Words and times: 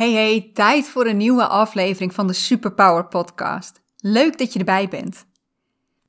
Hey 0.00 0.12
hey, 0.12 0.50
tijd 0.54 0.88
voor 0.88 1.06
een 1.06 1.16
nieuwe 1.16 1.46
aflevering 1.46 2.14
van 2.14 2.26
de 2.26 2.32
Superpower 2.32 3.06
Podcast. 3.06 3.80
Leuk 3.96 4.38
dat 4.38 4.52
je 4.52 4.58
erbij 4.58 4.88
bent. 4.88 5.26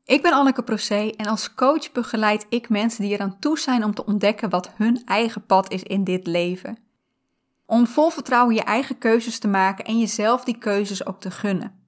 Ik 0.06 0.22
ben 0.22 0.34
Anneke 0.34 0.64
Procé 0.64 1.12
en 1.18 1.26
als 1.26 1.54
coach 1.54 1.92
begeleid 1.92 2.46
ik 2.50 2.70
mensen 2.70 3.04
die 3.04 3.14
eraan 3.14 3.40
toe 3.40 3.60
zijn 3.60 3.84
om 3.84 3.94
te 3.94 4.06
ontdekken 4.06 4.50
wat 4.50 4.72
hun 4.76 5.02
eigen 5.06 5.46
pad 5.46 5.72
is 5.72 5.84
in 5.84 6.04
dit 6.04 6.28
leven. 6.28 6.78
Om 7.66 7.88
vol 7.88 8.10
vertrouwen 8.10 8.56
je 8.56 8.64
eigen 8.64 8.98
keuzes 8.98 9.40
te 9.40 9.48
maken 9.48 9.86
en 9.86 10.00
jezelf 10.00 10.44
die 10.44 10.58
keuzes 10.58 11.06
ook 11.06 11.20
te 11.20 11.32
gunnen. 11.32 11.86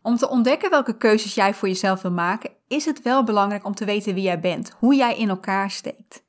Om 0.00 0.16
te 0.16 0.28
ontdekken 0.28 0.70
welke 0.70 0.96
keuzes 0.96 1.34
jij 1.34 1.54
voor 1.54 1.68
jezelf 1.68 2.02
wil 2.02 2.12
maken, 2.12 2.50
is 2.68 2.84
het 2.84 3.02
wel 3.02 3.24
belangrijk 3.24 3.64
om 3.64 3.74
te 3.74 3.84
weten 3.84 4.14
wie 4.14 4.24
jij 4.24 4.40
bent, 4.40 4.72
hoe 4.78 4.94
jij 4.94 5.16
in 5.16 5.28
elkaar 5.28 5.70
steekt. 5.70 6.24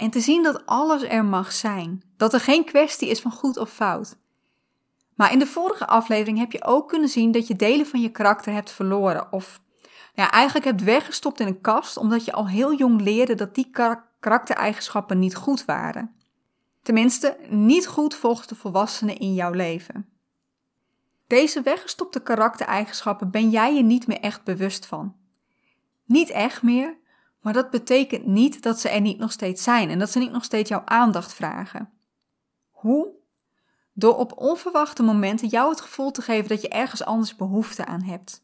En 0.00 0.10
te 0.10 0.20
zien 0.20 0.42
dat 0.42 0.66
alles 0.66 1.02
er 1.02 1.24
mag 1.24 1.52
zijn. 1.52 2.02
Dat 2.16 2.32
er 2.32 2.40
geen 2.40 2.64
kwestie 2.64 3.08
is 3.08 3.20
van 3.20 3.30
goed 3.30 3.56
of 3.56 3.70
fout. 3.70 4.16
Maar 5.14 5.32
in 5.32 5.38
de 5.38 5.46
vorige 5.46 5.86
aflevering 5.86 6.38
heb 6.38 6.52
je 6.52 6.64
ook 6.64 6.88
kunnen 6.88 7.08
zien 7.08 7.30
dat 7.30 7.46
je 7.46 7.56
delen 7.56 7.86
van 7.86 8.00
je 8.00 8.10
karakter 8.10 8.52
hebt 8.52 8.70
verloren. 8.70 9.32
Of 9.32 9.60
ja, 10.14 10.30
eigenlijk 10.30 10.64
hebt 10.64 10.82
weggestopt 10.82 11.40
in 11.40 11.46
een 11.46 11.60
kast 11.60 11.96
omdat 11.96 12.24
je 12.24 12.32
al 12.32 12.48
heel 12.48 12.74
jong 12.74 13.00
leerde 13.00 13.34
dat 13.34 13.54
die 13.54 13.70
karaktereigenschappen 14.20 15.18
niet 15.18 15.34
goed 15.34 15.64
waren. 15.64 16.14
Tenminste, 16.82 17.36
niet 17.48 17.86
goed 17.86 18.14
volgens 18.14 18.46
de 18.46 18.54
volwassenen 18.54 19.18
in 19.18 19.34
jouw 19.34 19.52
leven. 19.52 20.08
Deze 21.26 21.62
weggestopte 21.62 22.22
karaktereigenschappen 22.22 23.30
ben 23.30 23.50
jij 23.50 23.74
je 23.74 23.82
niet 23.82 24.06
meer 24.06 24.20
echt 24.20 24.44
bewust 24.44 24.86
van. 24.86 25.16
Niet 26.04 26.30
echt 26.30 26.62
meer, 26.62 26.99
maar 27.40 27.52
dat 27.52 27.70
betekent 27.70 28.26
niet 28.26 28.62
dat 28.62 28.80
ze 28.80 28.88
er 28.88 29.00
niet 29.00 29.18
nog 29.18 29.32
steeds 29.32 29.62
zijn 29.62 29.90
en 29.90 29.98
dat 29.98 30.10
ze 30.10 30.18
niet 30.18 30.32
nog 30.32 30.44
steeds 30.44 30.68
jouw 30.68 30.82
aandacht 30.84 31.32
vragen. 31.32 31.90
Hoe? 32.70 33.08
Door 33.92 34.16
op 34.16 34.38
onverwachte 34.38 35.02
momenten 35.02 35.48
jou 35.48 35.70
het 35.70 35.80
gevoel 35.80 36.10
te 36.10 36.22
geven 36.22 36.48
dat 36.48 36.62
je 36.62 36.68
ergens 36.68 37.04
anders 37.04 37.36
behoefte 37.36 37.86
aan 37.86 38.02
hebt. 38.02 38.42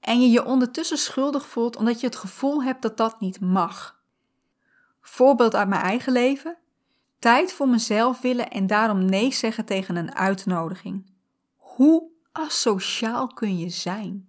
En 0.00 0.20
je 0.20 0.30
je 0.30 0.44
ondertussen 0.44 0.98
schuldig 0.98 1.46
voelt 1.46 1.76
omdat 1.76 2.00
je 2.00 2.06
het 2.06 2.16
gevoel 2.16 2.62
hebt 2.62 2.82
dat 2.82 2.96
dat 2.96 3.20
niet 3.20 3.40
mag. 3.40 4.02
Voorbeeld 5.00 5.54
uit 5.54 5.68
mijn 5.68 5.82
eigen 5.82 6.12
leven. 6.12 6.56
Tijd 7.18 7.52
voor 7.52 7.68
mezelf 7.68 8.20
willen 8.20 8.50
en 8.50 8.66
daarom 8.66 9.04
nee 9.04 9.32
zeggen 9.32 9.64
tegen 9.64 9.96
een 9.96 10.14
uitnodiging. 10.14 11.12
Hoe 11.56 12.10
asociaal 12.32 13.26
kun 13.26 13.58
je 13.58 13.68
zijn? 13.68 14.28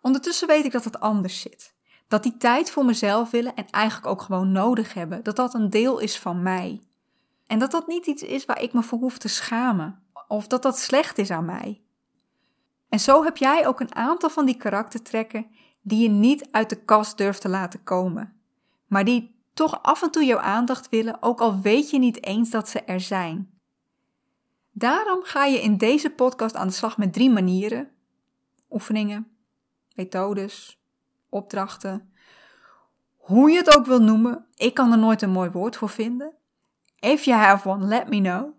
Ondertussen 0.00 0.48
weet 0.48 0.64
ik 0.64 0.72
dat 0.72 0.84
het 0.84 1.00
anders 1.00 1.40
zit. 1.40 1.76
Dat 2.08 2.22
die 2.22 2.36
tijd 2.36 2.70
voor 2.70 2.84
mezelf 2.84 3.30
willen 3.30 3.54
en 3.54 3.70
eigenlijk 3.70 4.06
ook 4.06 4.22
gewoon 4.22 4.52
nodig 4.52 4.94
hebben, 4.94 5.22
dat 5.22 5.36
dat 5.36 5.54
een 5.54 5.70
deel 5.70 5.98
is 5.98 6.18
van 6.18 6.42
mij. 6.42 6.82
En 7.46 7.58
dat 7.58 7.70
dat 7.70 7.86
niet 7.86 8.06
iets 8.06 8.22
is 8.22 8.44
waar 8.44 8.62
ik 8.62 8.72
me 8.72 8.82
voor 8.82 8.98
hoef 8.98 9.18
te 9.18 9.28
schamen, 9.28 10.02
of 10.28 10.46
dat 10.46 10.62
dat 10.62 10.78
slecht 10.78 11.18
is 11.18 11.30
aan 11.30 11.44
mij. 11.44 11.82
En 12.88 13.00
zo 13.00 13.24
heb 13.24 13.36
jij 13.36 13.66
ook 13.66 13.80
een 13.80 13.94
aantal 13.94 14.30
van 14.30 14.46
die 14.46 14.56
karaktertrekken 14.56 15.46
die 15.82 16.02
je 16.02 16.08
niet 16.08 16.48
uit 16.50 16.70
de 16.70 16.84
kast 16.84 17.16
durft 17.16 17.40
te 17.40 17.48
laten 17.48 17.82
komen, 17.82 18.40
maar 18.86 19.04
die 19.04 19.36
toch 19.54 19.82
af 19.82 20.02
en 20.02 20.10
toe 20.10 20.24
jouw 20.24 20.38
aandacht 20.38 20.88
willen, 20.88 21.22
ook 21.22 21.40
al 21.40 21.60
weet 21.60 21.90
je 21.90 21.98
niet 21.98 22.24
eens 22.24 22.50
dat 22.50 22.68
ze 22.68 22.80
er 22.80 23.00
zijn. 23.00 23.50
Daarom 24.72 25.22
ga 25.22 25.44
je 25.44 25.62
in 25.62 25.76
deze 25.76 26.10
podcast 26.10 26.54
aan 26.54 26.66
de 26.66 26.72
slag 26.72 26.98
met 26.98 27.12
drie 27.12 27.30
manieren: 27.30 27.90
oefeningen, 28.70 29.28
methodes, 29.94 30.82
opdrachten. 31.28 32.12
Hoe 33.16 33.50
je 33.50 33.56
het 33.56 33.76
ook 33.76 33.86
wil 33.86 34.02
noemen, 34.02 34.46
ik 34.54 34.74
kan 34.74 34.92
er 34.92 34.98
nooit 34.98 35.22
een 35.22 35.30
mooi 35.30 35.50
woord 35.50 35.76
voor 35.76 35.88
vinden. 35.88 36.32
If 36.98 37.24
you 37.24 37.38
have 37.38 37.68
one, 37.68 37.86
let 37.86 38.08
me 38.08 38.20
know. 38.20 38.56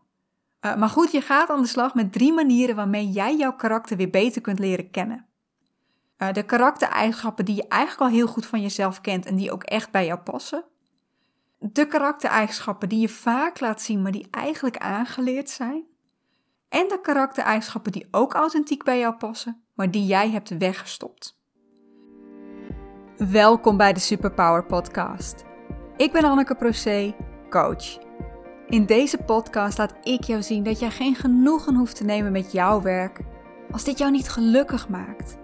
Uh, 0.62 0.76
maar 0.76 0.90
goed, 0.90 1.12
je 1.12 1.22
gaat 1.22 1.50
aan 1.50 1.62
de 1.62 1.68
slag 1.68 1.94
met 1.94 2.12
drie 2.12 2.34
manieren 2.34 2.76
waarmee 2.76 3.10
jij 3.10 3.36
jouw 3.36 3.56
karakter 3.56 3.98
weer 3.98 4.10
beter 4.10 4.42
kunt 4.42 4.60
leren 4.60 4.92
kennen. 4.92 5.26
Uh, 6.18 6.34
de 6.34 6.44
karaktereigenschappen 6.44 7.46
die 7.46 7.56
je 7.56 7.68
eigenlijk 7.68 8.02
al 8.02 8.18
heel 8.18 8.28
goed 8.28 8.46
van 8.46 8.62
jezelf 8.62 9.02
kent 9.02 9.26
en 9.26 9.36
die 9.36 9.52
ook 9.52 9.64
echt 9.64 9.92
bij 9.92 10.06
jou 10.06 10.20
passen. 10.20 10.64
De 11.60 11.88
karaktereigenschappen 11.88 12.90
die 12.90 13.00
je 13.00 13.10
vaak 13.10 13.60
laat 13.60 13.82
zien, 13.82 14.02
maar 14.02 14.12
die 14.12 14.28
eigenlijk 14.32 14.78
aangeleerd 14.78 15.50
zijn. 15.50 15.84
En 16.70 16.88
de 16.88 17.02
karaktereigenschappen 17.02 17.92
die 17.92 18.08
ook 18.12 18.34
authentiek 18.34 18.84
bij 18.84 19.00
jou 19.00 19.16
passen, 19.16 19.64
maar 19.74 19.92
die 19.92 20.06
jij 20.06 20.30
hebt 20.30 20.58
weggestopt. 20.58 21.39
Welkom 23.28 23.78
bij 23.78 23.94
de 23.94 24.00
Superpower 24.00 24.64
Podcast. 24.64 25.44
Ik 25.98 26.12
ben 26.12 26.24
Anneke 26.24 26.56
Procé, 26.56 27.16
coach. 27.50 27.98
In 28.68 28.86
deze 28.86 29.18
podcast 29.18 29.78
laat 29.78 29.94
ik 30.04 30.24
jou 30.24 30.42
zien 30.42 30.64
dat 30.64 30.80
jij 30.80 30.90
geen 30.90 31.16
genoegen 31.16 31.76
hoeft 31.76 31.96
te 31.96 32.04
nemen 32.04 32.32
met 32.32 32.52
jouw 32.52 32.82
werk 32.82 33.20
als 33.72 33.84
dit 33.84 33.98
jou 33.98 34.12
niet 34.12 34.30
gelukkig 34.30 34.90
maakt. 34.90 35.38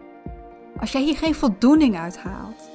Als 0.80 0.92
jij 0.92 1.02
hier 1.02 1.18
geen 1.18 1.36
voldoening 1.36 1.98
uit 1.98 2.18
haalt. 2.18 2.70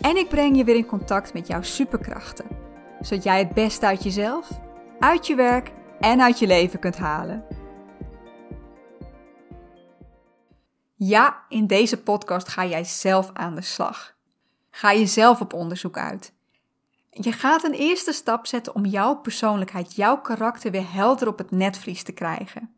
En 0.00 0.16
ik 0.16 0.28
breng 0.28 0.56
je 0.56 0.64
weer 0.64 0.76
in 0.76 0.86
contact 0.86 1.34
met 1.34 1.46
jouw 1.46 1.62
superkrachten, 1.62 2.46
zodat 3.00 3.24
jij 3.24 3.38
het 3.38 3.54
beste 3.54 3.86
uit 3.86 4.02
jezelf, 4.02 4.48
uit 4.98 5.26
je 5.26 5.34
werk 5.34 5.72
en 6.00 6.20
uit 6.20 6.38
je 6.38 6.46
leven 6.46 6.78
kunt 6.78 6.98
halen. 6.98 7.44
Ja, 11.02 11.44
in 11.48 11.66
deze 11.66 12.02
podcast 12.02 12.48
ga 12.48 12.66
jij 12.66 12.84
zelf 12.84 13.30
aan 13.32 13.54
de 13.54 13.62
slag. 13.62 14.14
Ga 14.70 14.90
je 14.90 15.06
zelf 15.06 15.40
op 15.40 15.52
onderzoek 15.52 15.98
uit. 15.98 16.32
Je 17.10 17.32
gaat 17.32 17.64
een 17.64 17.72
eerste 17.72 18.12
stap 18.12 18.46
zetten 18.46 18.74
om 18.74 18.84
jouw 18.84 19.14
persoonlijkheid, 19.14 19.94
jouw 19.94 20.20
karakter 20.20 20.70
weer 20.70 20.92
helder 20.92 21.28
op 21.28 21.38
het 21.38 21.50
netvlies 21.50 22.02
te 22.02 22.12
krijgen. 22.12 22.74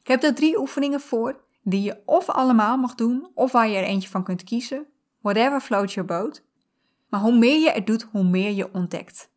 Ik 0.00 0.06
heb 0.06 0.22
er 0.22 0.34
drie 0.34 0.58
oefeningen 0.58 1.00
voor 1.00 1.40
die 1.62 1.82
je 1.82 2.02
of 2.04 2.28
allemaal 2.28 2.76
mag 2.76 2.94
doen 2.94 3.30
of 3.34 3.52
waar 3.52 3.68
je 3.68 3.76
er 3.76 3.84
eentje 3.84 4.08
van 4.08 4.24
kunt 4.24 4.44
kiezen. 4.44 4.86
Whatever 5.20 5.60
floats 5.60 5.94
your 5.94 6.08
boat. 6.08 6.42
Maar 7.08 7.20
hoe 7.20 7.38
meer 7.38 7.60
je 7.60 7.70
er 7.70 7.84
doet, 7.84 8.02
hoe 8.02 8.24
meer 8.24 8.50
je 8.50 8.72
ontdekt. 8.72 9.30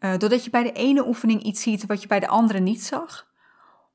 Uh, 0.00 0.16
doordat 0.18 0.44
je 0.44 0.50
bij 0.50 0.62
de 0.62 0.72
ene 0.72 1.06
oefening 1.06 1.42
iets 1.42 1.62
ziet 1.62 1.86
wat 1.86 2.02
je 2.02 2.08
bij 2.08 2.20
de 2.20 2.28
andere 2.28 2.58
niet 2.58 2.82
zag, 2.82 3.32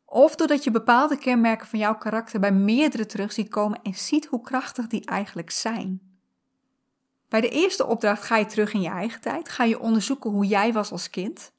of 0.09 0.35
doordat 0.35 0.63
je 0.63 0.71
bepaalde 0.71 1.17
kenmerken 1.17 1.67
van 1.67 1.79
jouw 1.79 1.97
karakter 1.97 2.39
bij 2.39 2.51
meerdere 2.51 3.05
terug 3.05 3.31
ziet 3.31 3.49
komen 3.49 3.79
en 3.83 3.93
ziet 3.93 4.25
hoe 4.25 4.41
krachtig 4.41 4.87
die 4.87 5.05
eigenlijk 5.05 5.51
zijn. 5.51 6.01
Bij 7.29 7.41
de 7.41 7.49
eerste 7.49 7.85
opdracht 7.85 8.23
ga 8.23 8.37
je 8.37 8.45
terug 8.45 8.73
in 8.73 8.81
je 8.81 8.89
eigen 8.89 9.21
tijd, 9.21 9.49
ga 9.49 9.63
je 9.63 9.79
onderzoeken 9.79 10.29
hoe 10.29 10.45
jij 10.45 10.73
was 10.73 10.91
als 10.91 11.09
kind. 11.09 11.51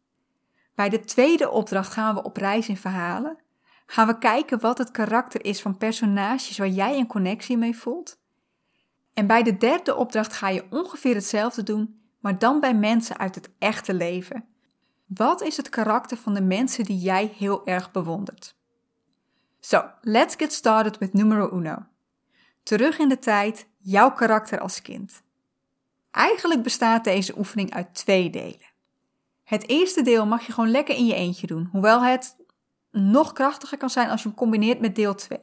Bij 0.74 0.88
de 0.88 1.00
tweede 1.00 1.50
opdracht 1.50 1.92
gaan 1.92 2.14
we 2.14 2.22
op 2.22 2.36
reis 2.36 2.68
in 2.68 2.76
verhalen. 2.76 3.38
Gaan 3.86 4.06
we 4.06 4.18
kijken 4.18 4.60
wat 4.60 4.78
het 4.78 4.90
karakter 4.90 5.44
is 5.44 5.62
van 5.62 5.76
personages 5.76 6.58
waar 6.58 6.68
jij 6.68 6.98
een 6.98 7.06
connectie 7.06 7.56
mee 7.56 7.76
voelt. 7.76 8.18
En 9.14 9.26
bij 9.26 9.42
de 9.42 9.56
derde 9.56 9.96
opdracht 9.96 10.32
ga 10.32 10.48
je 10.48 10.66
ongeveer 10.70 11.14
hetzelfde 11.14 11.62
doen, 11.62 12.00
maar 12.20 12.38
dan 12.38 12.60
bij 12.60 12.74
mensen 12.74 13.18
uit 13.18 13.34
het 13.34 13.50
echte 13.58 13.94
leven. 13.94 14.44
Wat 15.14 15.42
is 15.42 15.56
het 15.56 15.68
karakter 15.68 16.16
van 16.16 16.34
de 16.34 16.40
mensen 16.40 16.84
die 16.84 16.98
jij 16.98 17.32
heel 17.36 17.66
erg 17.66 17.90
bewondert? 17.90 18.56
So, 19.60 19.90
let's 20.00 20.34
get 20.34 20.52
started 20.52 20.98
with 20.98 21.12
numero 21.12 21.56
uno. 21.56 21.86
Terug 22.62 22.98
in 22.98 23.08
de 23.08 23.18
tijd, 23.18 23.66
jouw 23.78 24.12
karakter 24.12 24.60
als 24.60 24.82
kind. 24.82 25.22
Eigenlijk 26.10 26.62
bestaat 26.62 27.04
deze 27.04 27.38
oefening 27.38 27.74
uit 27.74 27.94
twee 27.94 28.30
delen. 28.30 28.70
Het 29.44 29.68
eerste 29.68 30.02
deel 30.02 30.26
mag 30.26 30.46
je 30.46 30.52
gewoon 30.52 30.70
lekker 30.70 30.94
in 30.94 31.06
je 31.06 31.14
eentje 31.14 31.46
doen, 31.46 31.68
hoewel 31.72 32.02
het 32.02 32.36
nog 32.90 33.32
krachtiger 33.32 33.78
kan 33.78 33.90
zijn 33.90 34.08
als 34.08 34.22
je 34.22 34.28
hem 34.28 34.36
combineert 34.36 34.80
met 34.80 34.94
deel 34.94 35.14
2. 35.14 35.38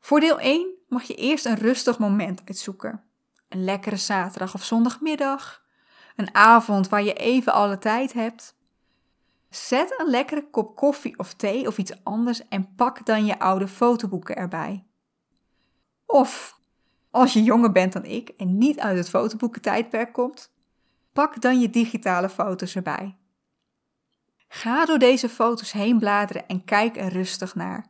Voor 0.00 0.20
deel 0.20 0.40
1 0.40 0.68
mag 0.88 1.02
je 1.02 1.14
eerst 1.14 1.46
een 1.46 1.58
rustig 1.58 1.98
moment 1.98 2.42
uitzoeken. 2.44 3.04
Een 3.48 3.64
lekkere 3.64 3.96
zaterdag 3.96 4.54
of 4.54 4.64
zondagmiddag, 4.64 5.63
een 6.16 6.34
avond 6.34 6.88
waar 6.88 7.02
je 7.02 7.14
even 7.14 7.52
alle 7.52 7.78
tijd 7.78 8.12
hebt. 8.12 8.56
Zet 9.50 9.94
een 9.98 10.10
lekkere 10.10 10.50
kop 10.50 10.76
koffie 10.76 11.18
of 11.18 11.34
thee 11.34 11.66
of 11.66 11.78
iets 11.78 12.04
anders 12.04 12.48
en 12.48 12.74
pak 12.74 13.06
dan 13.06 13.26
je 13.26 13.38
oude 13.38 13.68
fotoboeken 13.68 14.36
erbij. 14.36 14.84
Of, 16.06 16.58
als 17.10 17.32
je 17.32 17.42
jonger 17.42 17.72
bent 17.72 17.92
dan 17.92 18.04
ik 18.04 18.28
en 18.28 18.58
niet 18.58 18.80
uit 18.80 18.96
het 18.96 19.08
fotoboekentijdperk 19.08 20.12
komt, 20.12 20.52
pak 21.12 21.40
dan 21.40 21.60
je 21.60 21.70
digitale 21.70 22.28
foto's 22.28 22.76
erbij. 22.76 23.16
Ga 24.48 24.84
door 24.84 24.98
deze 24.98 25.28
foto's 25.28 25.72
heen 25.72 25.98
bladeren 25.98 26.48
en 26.48 26.64
kijk 26.64 26.96
er 26.96 27.12
rustig 27.12 27.54
naar. 27.54 27.86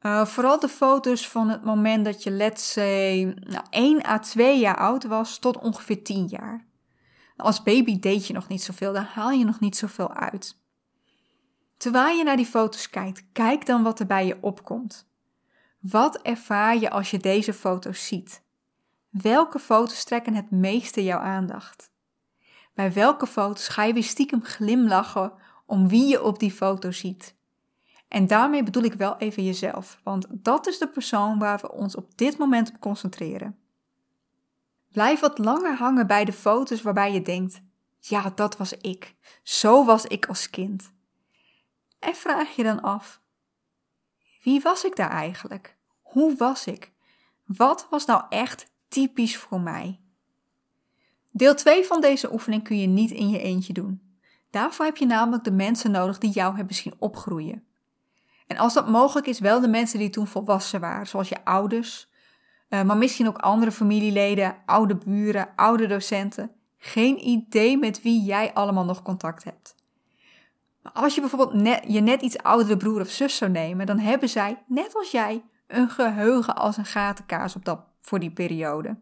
Uh, 0.00 0.26
vooral 0.26 0.60
de 0.60 0.68
foto's 0.68 1.28
van 1.28 1.48
het 1.48 1.64
moment 1.64 2.04
dat 2.04 2.22
je, 2.22 2.30
let's 2.30 2.72
say, 2.72 3.24
nou, 3.24 3.64
1 3.70 4.06
à 4.06 4.18
2 4.18 4.58
jaar 4.58 4.76
oud 4.76 5.04
was 5.04 5.38
tot 5.38 5.58
ongeveer 5.58 6.02
10 6.02 6.26
jaar. 6.26 6.66
Als 7.36 7.62
baby 7.62 7.98
deed 7.98 8.26
je 8.26 8.32
nog 8.32 8.48
niet 8.48 8.62
zoveel, 8.62 8.92
dan 8.92 9.04
haal 9.04 9.30
je 9.30 9.44
nog 9.44 9.60
niet 9.60 9.76
zoveel 9.76 10.12
uit. 10.12 10.56
Terwijl 11.76 12.16
je 12.16 12.24
naar 12.24 12.36
die 12.36 12.46
foto's 12.46 12.90
kijkt, 12.90 13.24
kijk 13.32 13.66
dan 13.66 13.82
wat 13.82 14.00
er 14.00 14.06
bij 14.06 14.26
je 14.26 14.38
opkomt. 14.40 15.08
Wat 15.78 16.22
ervaar 16.22 16.76
je 16.76 16.90
als 16.90 17.10
je 17.10 17.18
deze 17.18 17.52
foto's 17.52 18.06
ziet? 18.06 18.42
Welke 19.10 19.58
foto's 19.58 20.04
trekken 20.04 20.34
het 20.34 20.50
meeste 20.50 21.04
jouw 21.04 21.18
aandacht? 21.18 21.92
Bij 22.74 22.92
welke 22.92 23.26
foto's 23.26 23.68
ga 23.68 23.84
je 23.84 23.92
weer 23.92 24.02
stiekem 24.02 24.44
glimlachen 24.44 25.32
om 25.66 25.88
wie 25.88 26.06
je 26.06 26.22
op 26.22 26.38
die 26.38 26.52
foto 26.52 26.90
ziet. 26.90 27.36
En 28.08 28.26
daarmee 28.26 28.62
bedoel 28.62 28.82
ik 28.82 28.94
wel 28.94 29.16
even 29.16 29.44
jezelf, 29.44 30.00
want 30.02 30.26
dat 30.30 30.66
is 30.66 30.78
de 30.78 30.88
persoon 30.88 31.38
waar 31.38 31.58
we 31.60 31.72
ons 31.72 31.96
op 31.96 32.18
dit 32.18 32.38
moment 32.38 32.68
op 32.68 32.80
concentreren. 32.80 33.58
Blijf 34.94 35.20
wat 35.20 35.38
langer 35.38 35.76
hangen 35.76 36.06
bij 36.06 36.24
de 36.24 36.32
foto's 36.32 36.82
waarbij 36.82 37.12
je 37.12 37.22
denkt: 37.22 37.62
ja, 37.98 38.32
dat 38.34 38.56
was 38.56 38.72
ik. 38.72 39.14
Zo 39.42 39.84
was 39.84 40.06
ik 40.06 40.26
als 40.26 40.50
kind. 40.50 40.92
En 41.98 42.14
vraag 42.14 42.56
je 42.56 42.62
dan 42.62 42.82
af: 42.82 43.20
wie 44.42 44.60
was 44.60 44.84
ik 44.84 44.96
daar 44.96 45.10
eigenlijk? 45.10 45.76
Hoe 46.02 46.36
was 46.36 46.66
ik? 46.66 46.92
Wat 47.44 47.86
was 47.90 48.04
nou 48.04 48.24
echt 48.28 48.72
typisch 48.88 49.36
voor 49.36 49.60
mij? 49.60 50.00
Deel 51.30 51.54
2 51.54 51.84
van 51.84 52.00
deze 52.00 52.32
oefening 52.32 52.64
kun 52.64 52.78
je 52.78 52.86
niet 52.86 53.10
in 53.10 53.28
je 53.28 53.38
eentje 53.38 53.72
doen. 53.72 54.16
Daarvoor 54.50 54.84
heb 54.84 54.96
je 54.96 55.06
namelijk 55.06 55.44
de 55.44 55.52
mensen 55.52 55.90
nodig 55.90 56.18
die 56.18 56.30
jou 56.30 56.56
hebben 56.56 56.74
zien 56.74 56.94
opgroeien. 56.98 57.66
En 58.46 58.56
als 58.56 58.74
dat 58.74 58.88
mogelijk 58.88 59.26
is, 59.26 59.38
wel 59.38 59.60
de 59.60 59.68
mensen 59.68 59.98
die 59.98 60.10
toen 60.10 60.26
volwassen 60.26 60.80
waren, 60.80 61.06
zoals 61.06 61.28
je 61.28 61.44
ouders, 61.44 62.12
maar 62.82 62.96
misschien 62.96 63.28
ook 63.28 63.38
andere 63.38 63.72
familieleden, 63.72 64.56
oude 64.66 64.96
buren, 64.96 65.48
oude 65.56 65.86
docenten. 65.86 66.50
Geen 66.78 67.28
idee 67.28 67.78
met 67.78 68.02
wie 68.02 68.22
jij 68.22 68.52
allemaal 68.52 68.84
nog 68.84 69.02
contact 69.02 69.44
hebt. 69.44 69.74
Maar 70.82 70.92
als 70.92 71.14
je 71.14 71.20
bijvoorbeeld 71.20 71.82
je 71.88 72.00
net 72.00 72.22
iets 72.22 72.38
oudere 72.38 72.76
broer 72.76 73.00
of 73.00 73.08
zus 73.08 73.36
zou 73.36 73.50
nemen, 73.50 73.86
dan 73.86 73.98
hebben 73.98 74.28
zij, 74.28 74.62
net 74.66 74.94
als 74.94 75.10
jij, 75.10 75.42
een 75.66 75.90
geheugen 75.90 76.56
als 76.56 76.76
een 76.76 76.84
gatenkaas 76.84 77.56
op 77.56 77.64
dat, 77.64 77.80
voor 78.00 78.18
die 78.18 78.30
periode. 78.30 78.98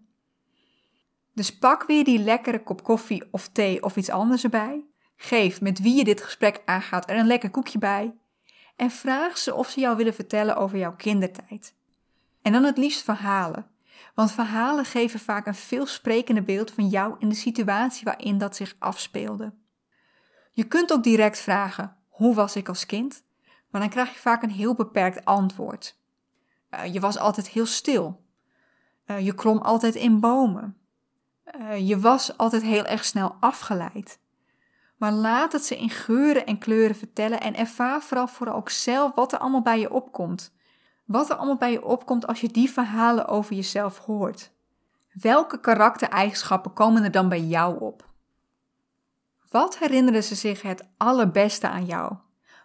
Dus 1.34 1.58
pak 1.58 1.84
weer 1.86 2.04
die 2.04 2.18
lekkere 2.18 2.62
kop 2.62 2.82
koffie 2.82 3.28
of 3.30 3.48
thee 3.48 3.82
of 3.82 3.96
iets 3.96 4.10
anders 4.10 4.44
erbij. 4.44 4.84
Geef 5.16 5.60
met 5.60 5.80
wie 5.80 5.94
je 5.94 6.04
dit 6.04 6.22
gesprek 6.22 6.62
aangaat 6.64 7.10
er 7.10 7.16
een 7.16 7.26
lekker 7.26 7.50
koekje 7.50 7.78
bij. 7.78 8.14
En 8.76 8.90
vraag 8.90 9.38
ze 9.38 9.54
of 9.54 9.68
ze 9.68 9.80
jou 9.80 9.96
willen 9.96 10.14
vertellen 10.14 10.56
over 10.56 10.78
jouw 10.78 10.96
kindertijd. 10.96 11.74
En 12.42 12.52
dan 12.52 12.64
het 12.64 12.78
liefst 12.78 13.02
verhalen. 13.02 13.66
Want 14.14 14.32
verhalen 14.32 14.84
geven 14.84 15.20
vaak 15.20 15.46
een 15.46 15.54
veel 15.54 15.86
sprekender 15.86 16.44
beeld 16.44 16.70
van 16.70 16.88
jou 16.88 17.14
in 17.18 17.28
de 17.28 17.34
situatie 17.34 18.04
waarin 18.04 18.38
dat 18.38 18.56
zich 18.56 18.76
afspeelde. 18.78 19.54
Je 20.52 20.64
kunt 20.64 20.92
ook 20.92 21.02
direct 21.02 21.40
vragen: 21.40 21.96
hoe 22.08 22.34
was 22.34 22.56
ik 22.56 22.68
als 22.68 22.86
kind? 22.86 23.24
Maar 23.70 23.80
dan 23.80 23.90
krijg 23.90 24.12
je 24.12 24.18
vaak 24.18 24.42
een 24.42 24.50
heel 24.50 24.74
beperkt 24.74 25.24
antwoord. 25.24 26.00
Uh, 26.70 26.92
je 26.92 27.00
was 27.00 27.18
altijd 27.18 27.48
heel 27.48 27.66
stil. 27.66 28.24
Uh, 29.06 29.20
je 29.20 29.34
klom 29.34 29.58
altijd 29.58 29.94
in 29.94 30.20
bomen. 30.20 30.76
Uh, 31.60 31.88
je 31.88 31.98
was 31.98 32.36
altijd 32.36 32.62
heel 32.62 32.84
erg 32.84 33.04
snel 33.04 33.36
afgeleid. 33.40 34.20
Maar 34.96 35.12
laat 35.12 35.52
het 35.52 35.64
ze 35.64 35.76
in 35.76 35.90
geuren 35.90 36.46
en 36.46 36.58
kleuren 36.58 36.96
vertellen 36.96 37.40
en 37.40 37.54
ervaar 37.54 38.02
vooral 38.02 38.28
vooral 38.28 38.54
ook 38.54 38.70
zelf 38.70 39.14
wat 39.14 39.32
er 39.32 39.38
allemaal 39.38 39.62
bij 39.62 39.80
je 39.80 39.90
opkomt. 39.90 40.54
Wat 41.04 41.30
er 41.30 41.36
allemaal 41.36 41.56
bij 41.56 41.72
je 41.72 41.84
opkomt 41.84 42.26
als 42.26 42.40
je 42.40 42.48
die 42.48 42.70
verhalen 42.70 43.26
over 43.26 43.54
jezelf 43.54 43.98
hoort. 43.98 44.50
Welke 45.12 45.60
karaktereigenschappen 45.60 46.72
komen 46.72 47.04
er 47.04 47.10
dan 47.10 47.28
bij 47.28 47.40
jou 47.40 47.80
op? 47.80 48.10
Wat 49.50 49.78
herinneren 49.78 50.24
ze 50.24 50.34
zich 50.34 50.62
het 50.62 50.88
allerbeste 50.96 51.68
aan 51.68 51.84
jou? 51.84 52.14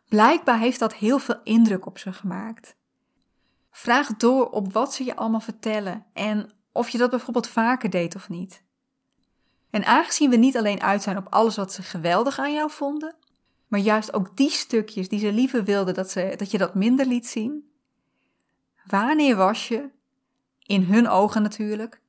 Blijkbaar 0.10 0.60
heeft 0.60 0.80
dat 0.80 0.94
heel 0.94 1.20
veel 1.20 1.40
indruk 1.44 1.86
op 1.86 1.98
ze 1.98 2.14
gemaakt. 2.14 2.76
Vraag 3.72 4.08
door 4.08 4.50
op 4.50 4.74
wat 4.74 4.94
ze 4.94 5.04
je 5.04 5.16
allemaal 5.16 5.40
vertellen 5.40 6.06
en 6.14 6.52
of 6.72 6.90
je 6.90 6.98
dat 6.98 7.10
bijvoorbeeld 7.10 7.48
vaker 7.48 7.90
deed 7.90 8.16
of 8.16 8.30
niet. 8.30 8.64
En 9.70 9.86
aangezien 9.86 10.30
we 10.30 10.36
niet 10.36 10.58
alleen 10.58 10.82
uit 10.82 11.02
zijn 11.02 11.18
op 11.18 11.28
alles 11.30 11.56
wat 11.56 11.74
ze 11.74 11.82
geweldig 11.82 12.40
aan 12.40 12.54
jou 12.54 12.72
vonden, 12.72 13.16
maar 13.68 13.80
juist 13.80 14.14
ook 14.14 14.38
die 14.38 14.50
stukjes 14.50 15.10
die 15.10 15.20
ze 15.20 15.32
liever 15.32 15.64
wilden 15.64 15.94
dat, 15.94 16.12
ze, 16.12 16.34
dat 16.38 16.52
je 16.52 16.58
dat 16.58 16.76
minder 16.76 17.06
liet 17.06 17.28
zien, 17.28 17.72
Wanneer 18.88 19.36
was 19.36 19.68
je, 19.68 19.90
in 20.64 20.84
hun 20.84 21.08
ogen 21.08 21.42
natuurlijk, 21.42 22.02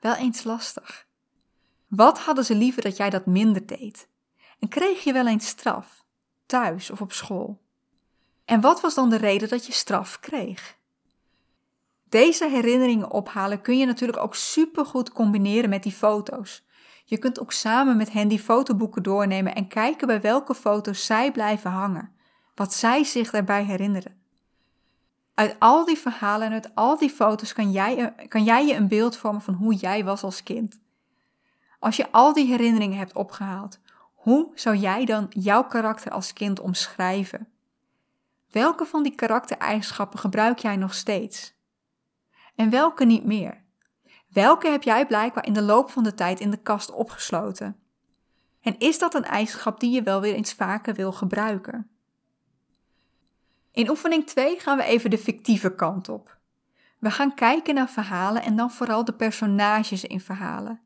wel 0.00 0.14
eens 0.14 0.44
lastig? 0.44 1.06
Wat 1.88 2.18
hadden 2.18 2.44
ze 2.44 2.54
liever 2.54 2.82
dat 2.82 2.96
jij 2.96 3.10
dat 3.10 3.26
minder 3.26 3.66
deed? 3.66 4.08
En 4.58 4.68
kreeg 4.68 5.04
je 5.04 5.12
wel 5.12 5.26
eens 5.26 5.46
straf, 5.46 6.04
thuis 6.46 6.90
of 6.90 7.00
op 7.00 7.12
school? 7.12 7.60
En 8.44 8.60
wat 8.60 8.80
was 8.80 8.94
dan 8.94 9.10
de 9.10 9.16
reden 9.16 9.48
dat 9.48 9.66
je 9.66 9.72
straf 9.72 10.20
kreeg? 10.20 10.76
Deze 12.08 12.48
herinneringen 12.48 13.10
ophalen 13.10 13.60
kun 13.60 13.78
je 13.78 13.86
natuurlijk 13.86 14.18
ook 14.18 14.34
supergoed 14.34 15.12
combineren 15.12 15.70
met 15.70 15.82
die 15.82 15.92
foto's. 15.92 16.64
Je 17.04 17.18
kunt 17.18 17.40
ook 17.40 17.52
samen 17.52 17.96
met 17.96 18.12
hen 18.12 18.28
die 18.28 18.40
fotoboeken 18.40 19.02
doornemen 19.02 19.54
en 19.54 19.68
kijken 19.68 20.06
bij 20.06 20.20
welke 20.20 20.54
foto's 20.54 21.06
zij 21.06 21.32
blijven 21.32 21.70
hangen, 21.70 22.12
wat 22.54 22.74
zij 22.74 23.04
zich 23.04 23.30
daarbij 23.30 23.64
herinneren. 23.64 24.15
Uit 25.36 25.56
al 25.58 25.84
die 25.84 25.98
verhalen 25.98 26.46
en 26.46 26.52
uit 26.52 26.74
al 26.74 26.98
die 26.98 27.10
foto's 27.10 27.52
kan 27.52 27.70
jij, 27.70 28.14
kan 28.28 28.44
jij 28.44 28.66
je 28.66 28.74
een 28.74 28.88
beeld 28.88 29.16
vormen 29.16 29.42
van 29.42 29.54
hoe 29.54 29.74
jij 29.74 30.04
was 30.04 30.22
als 30.22 30.42
kind. 30.42 30.78
Als 31.78 31.96
je 31.96 32.10
al 32.10 32.32
die 32.32 32.46
herinneringen 32.46 32.98
hebt 32.98 33.14
opgehaald, 33.14 33.78
hoe 34.14 34.50
zou 34.54 34.76
jij 34.76 35.04
dan 35.04 35.26
jouw 35.30 35.64
karakter 35.64 36.12
als 36.12 36.32
kind 36.32 36.60
omschrijven? 36.60 37.48
Welke 38.50 38.86
van 38.86 39.02
die 39.02 39.14
karaktereigenschappen 39.14 40.18
gebruik 40.18 40.58
jij 40.58 40.76
nog 40.76 40.94
steeds? 40.94 41.54
En 42.54 42.70
welke 42.70 43.04
niet 43.04 43.24
meer? 43.24 43.64
Welke 44.28 44.68
heb 44.68 44.82
jij 44.82 45.06
blijkbaar 45.06 45.46
in 45.46 45.52
de 45.52 45.62
loop 45.62 45.90
van 45.90 46.02
de 46.02 46.14
tijd 46.14 46.40
in 46.40 46.50
de 46.50 46.62
kast 46.62 46.90
opgesloten? 46.90 47.76
En 48.60 48.78
is 48.78 48.98
dat 48.98 49.14
een 49.14 49.24
eigenschap 49.24 49.80
die 49.80 49.90
je 49.90 50.02
wel 50.02 50.20
weer 50.20 50.34
eens 50.34 50.52
vaker 50.52 50.94
wil 50.94 51.12
gebruiken? 51.12 51.95
In 53.76 53.88
oefening 53.88 54.26
2 54.26 54.58
gaan 54.60 54.76
we 54.76 54.82
even 54.82 55.10
de 55.10 55.18
fictieve 55.18 55.74
kant 55.74 56.08
op. 56.08 56.36
We 56.98 57.10
gaan 57.10 57.34
kijken 57.34 57.74
naar 57.74 57.90
verhalen 57.90 58.42
en 58.42 58.56
dan 58.56 58.70
vooral 58.70 59.04
de 59.04 59.12
personages 59.12 60.04
in 60.04 60.20
verhalen. 60.20 60.80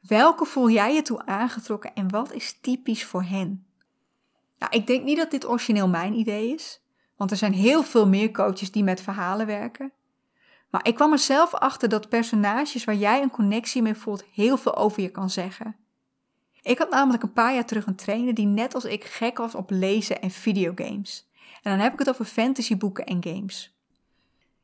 Welke 0.00 0.44
voel 0.44 0.70
jij 0.70 0.94
je 0.94 1.02
toe 1.02 1.26
aangetrokken 1.26 1.94
en 1.94 2.10
wat 2.10 2.32
is 2.32 2.58
typisch 2.60 3.04
voor 3.04 3.22
hen? 3.22 3.66
Nou, 4.58 4.72
ik 4.76 4.86
denk 4.86 5.04
niet 5.04 5.16
dat 5.16 5.30
dit 5.30 5.48
origineel 5.48 5.88
mijn 5.88 6.12
idee 6.14 6.54
is, 6.54 6.80
want 7.16 7.30
er 7.30 7.36
zijn 7.36 7.52
heel 7.52 7.82
veel 7.82 8.08
meer 8.08 8.30
coaches 8.30 8.70
die 8.70 8.84
met 8.84 9.00
verhalen 9.00 9.46
werken. 9.46 9.92
Maar 10.70 10.86
ik 10.86 10.94
kwam 10.94 11.12
er 11.12 11.18
zelf 11.18 11.54
achter 11.54 11.88
dat 11.88 12.08
personages 12.08 12.84
waar 12.84 12.94
jij 12.94 13.22
een 13.22 13.30
connectie 13.30 13.82
mee 13.82 13.94
voelt 13.94 14.24
heel 14.32 14.56
veel 14.56 14.76
over 14.76 15.02
je 15.02 15.10
kan 15.10 15.30
zeggen. 15.30 15.76
Ik 16.62 16.78
had 16.78 16.90
namelijk 16.90 17.22
een 17.22 17.32
paar 17.32 17.54
jaar 17.54 17.66
terug 17.66 17.86
een 17.86 17.96
trainer 17.96 18.34
die 18.34 18.46
net 18.46 18.74
als 18.74 18.84
ik 18.84 19.04
gek 19.04 19.38
was 19.38 19.54
op 19.54 19.70
lezen 19.70 20.22
en 20.22 20.30
videogames. 20.30 21.30
En 21.62 21.70
dan 21.70 21.78
heb 21.80 21.92
ik 21.92 21.98
het 21.98 22.08
over 22.08 22.24
fantasyboeken 22.24 23.06
en 23.06 23.24
games. 23.24 23.76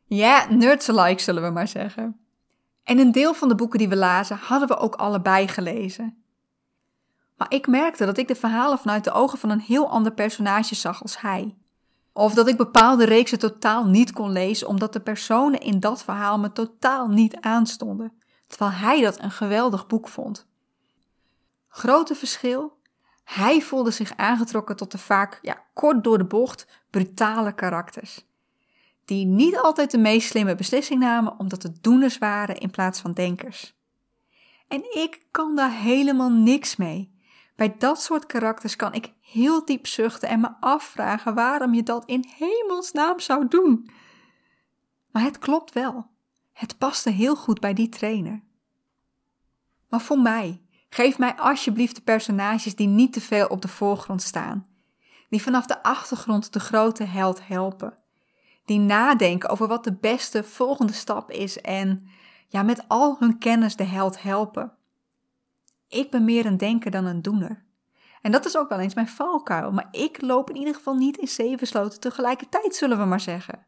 Ja, 0.05 0.47
nerds 0.51 0.89
alike 0.89 1.23
zullen 1.23 1.43
we 1.43 1.51
maar 1.51 1.69
zeggen. 1.69 2.21
En 2.85 2.99
een 2.99 3.13
deel 3.13 3.35
van 3.35 3.49
de 3.49 3.55
boeken 3.55 3.79
die 3.79 3.89
we 3.89 3.97
lazen 3.97 4.37
hadden 4.37 4.69
we 4.69 4.77
ook 4.77 4.95
allebei 4.95 5.49
gelezen. 5.49 6.23
Maar 7.37 7.53
ik 7.53 7.67
merkte 7.67 8.07
dat 8.07 8.19
ik 8.19 8.29
de 8.29 8.35
verhalen 8.35 8.79
vanuit 8.79 9.05
de 9.05 9.13
ogen 9.13 9.39
van 9.39 9.51
een 9.51 9.61
heel 9.61 9.91
ander 9.91 10.13
personage 10.13 10.75
zag 10.75 11.03
als 11.03 11.21
hij. 11.21 11.57
Of 12.13 12.35
dat 12.35 12.49
ik 12.49 12.57
bepaalde 12.57 13.05
reeksen 13.05 13.39
totaal 13.39 13.85
niet 13.85 14.13
kon 14.13 14.33
lezen 14.33 14.69
omdat 14.69 14.93
de 14.93 15.01
personen 15.01 15.61
in 15.61 15.81
dat 15.81 16.05
verhaal 16.05 16.39
me 16.39 16.53
totaal 16.53 17.09
niet 17.09 17.37
aanstonden, 17.41 18.13
terwijl 18.47 18.71
hij 18.71 19.01
dat 19.01 19.23
een 19.23 19.31
geweldig 19.31 19.87
boek 19.87 20.09
vond. 20.09 20.47
Grote 21.69 22.15
verschil? 22.15 22.78
Hij 23.29 23.61
voelde 23.61 23.91
zich 23.91 24.17
aangetrokken 24.17 24.77
tot 24.77 24.91
de 24.91 24.99
vaak 24.99 25.39
ja, 25.43 25.65
kort 25.73 26.05
door 26.05 26.19
de 26.19 26.25
bocht 26.25 26.67
brutale 26.91 27.55
karakters. 27.55 28.27
Die 29.05 29.27
niet 29.27 29.59
altijd 29.59 29.91
de 29.91 29.99
meest 29.99 30.29
slimme 30.29 30.55
beslissing 30.55 31.01
namen 31.01 31.39
omdat 31.39 31.63
het 31.63 31.83
doeners 31.83 32.19
waren 32.19 32.59
in 32.59 32.71
plaats 32.71 33.01
van 33.01 33.13
denkers. 33.13 33.77
En 34.69 34.97
ik 34.97 35.27
kan 35.31 35.57
daar 35.57 35.73
helemaal 35.73 36.31
niks 36.31 36.77
mee. 36.77 37.13
Bij 37.57 37.77
dat 37.79 38.03
soort 38.03 38.27
karakters 38.27 38.77
kan 38.77 38.95
ik 38.95 39.13
heel 39.21 39.65
diep 39.65 39.87
zuchten 39.87 40.29
en 40.29 40.41
me 40.41 40.51
afvragen 40.61 41.35
waarom 41.35 41.75
je 41.75 41.83
dat 41.83 42.05
in 42.05 42.25
hemelsnaam 42.37 43.21
zou 43.21 43.49
doen. 43.49 43.91
Maar 45.11 45.23
het 45.23 45.39
klopt 45.39 45.73
wel. 45.73 46.07
Het 46.53 46.79
paste 46.79 47.11
heel 47.11 47.37
goed 47.37 47.61
bij 47.61 47.75
die 47.75 47.89
trainer. 47.89 48.43
Maar 49.89 50.01
voor 50.01 50.19
mij, 50.19 50.63
geef 50.89 51.19
mij 51.19 51.35
alsjeblieft 51.37 51.95
de 51.95 52.03
personages 52.03 52.75
die 52.75 52.89
niet 52.89 53.13
te 53.13 53.21
veel 53.21 53.47
op 53.47 53.63
de 53.63 53.69
voorgrond 53.69 54.23
staan 54.23 54.67
die 55.29 55.43
vanaf 55.43 55.67
de 55.67 55.83
achtergrond 55.83 56.53
de 56.53 56.61
grote 56.61 57.05
held 57.05 57.47
helpen. 57.47 57.97
Die 58.65 58.79
nadenken 58.79 59.49
over 59.49 59.69
wat 59.69 59.85
de 59.85 59.93
beste 59.93 60.45
volgende 60.45 60.93
stap 60.93 61.31
is 61.31 61.61
en 61.61 62.09
ja, 62.49 62.63
met 62.63 62.89
al 62.89 63.17
hun 63.19 63.39
kennis 63.39 63.77
de 63.77 63.85
held 63.85 64.23
helpen. 64.23 64.73
Ik 65.89 66.11
ben 66.11 66.25
meer 66.25 66.47
een 66.47 66.57
denker 66.57 66.91
dan 66.91 67.05
een 67.05 67.23
doener. 67.23 67.67
En 68.23 68.33
dat 68.33 68.45
is 68.45 68.57
ook 68.57 68.69
wel 68.69 68.79
eens 68.79 68.95
mijn 68.95 69.09
valkuil, 69.09 69.73
maar 69.73 69.89
ik 69.91 70.23
loop 70.23 70.51
in 70.51 70.57
ieder 70.57 70.75
geval 70.75 70.95
niet 70.95 71.17
in 71.17 71.29
zeven 71.29 71.67
sloten 71.67 72.01
tegelijkertijd, 72.01 72.75
zullen 72.75 72.99
we 72.99 73.05
maar 73.05 73.21
zeggen. 73.21 73.67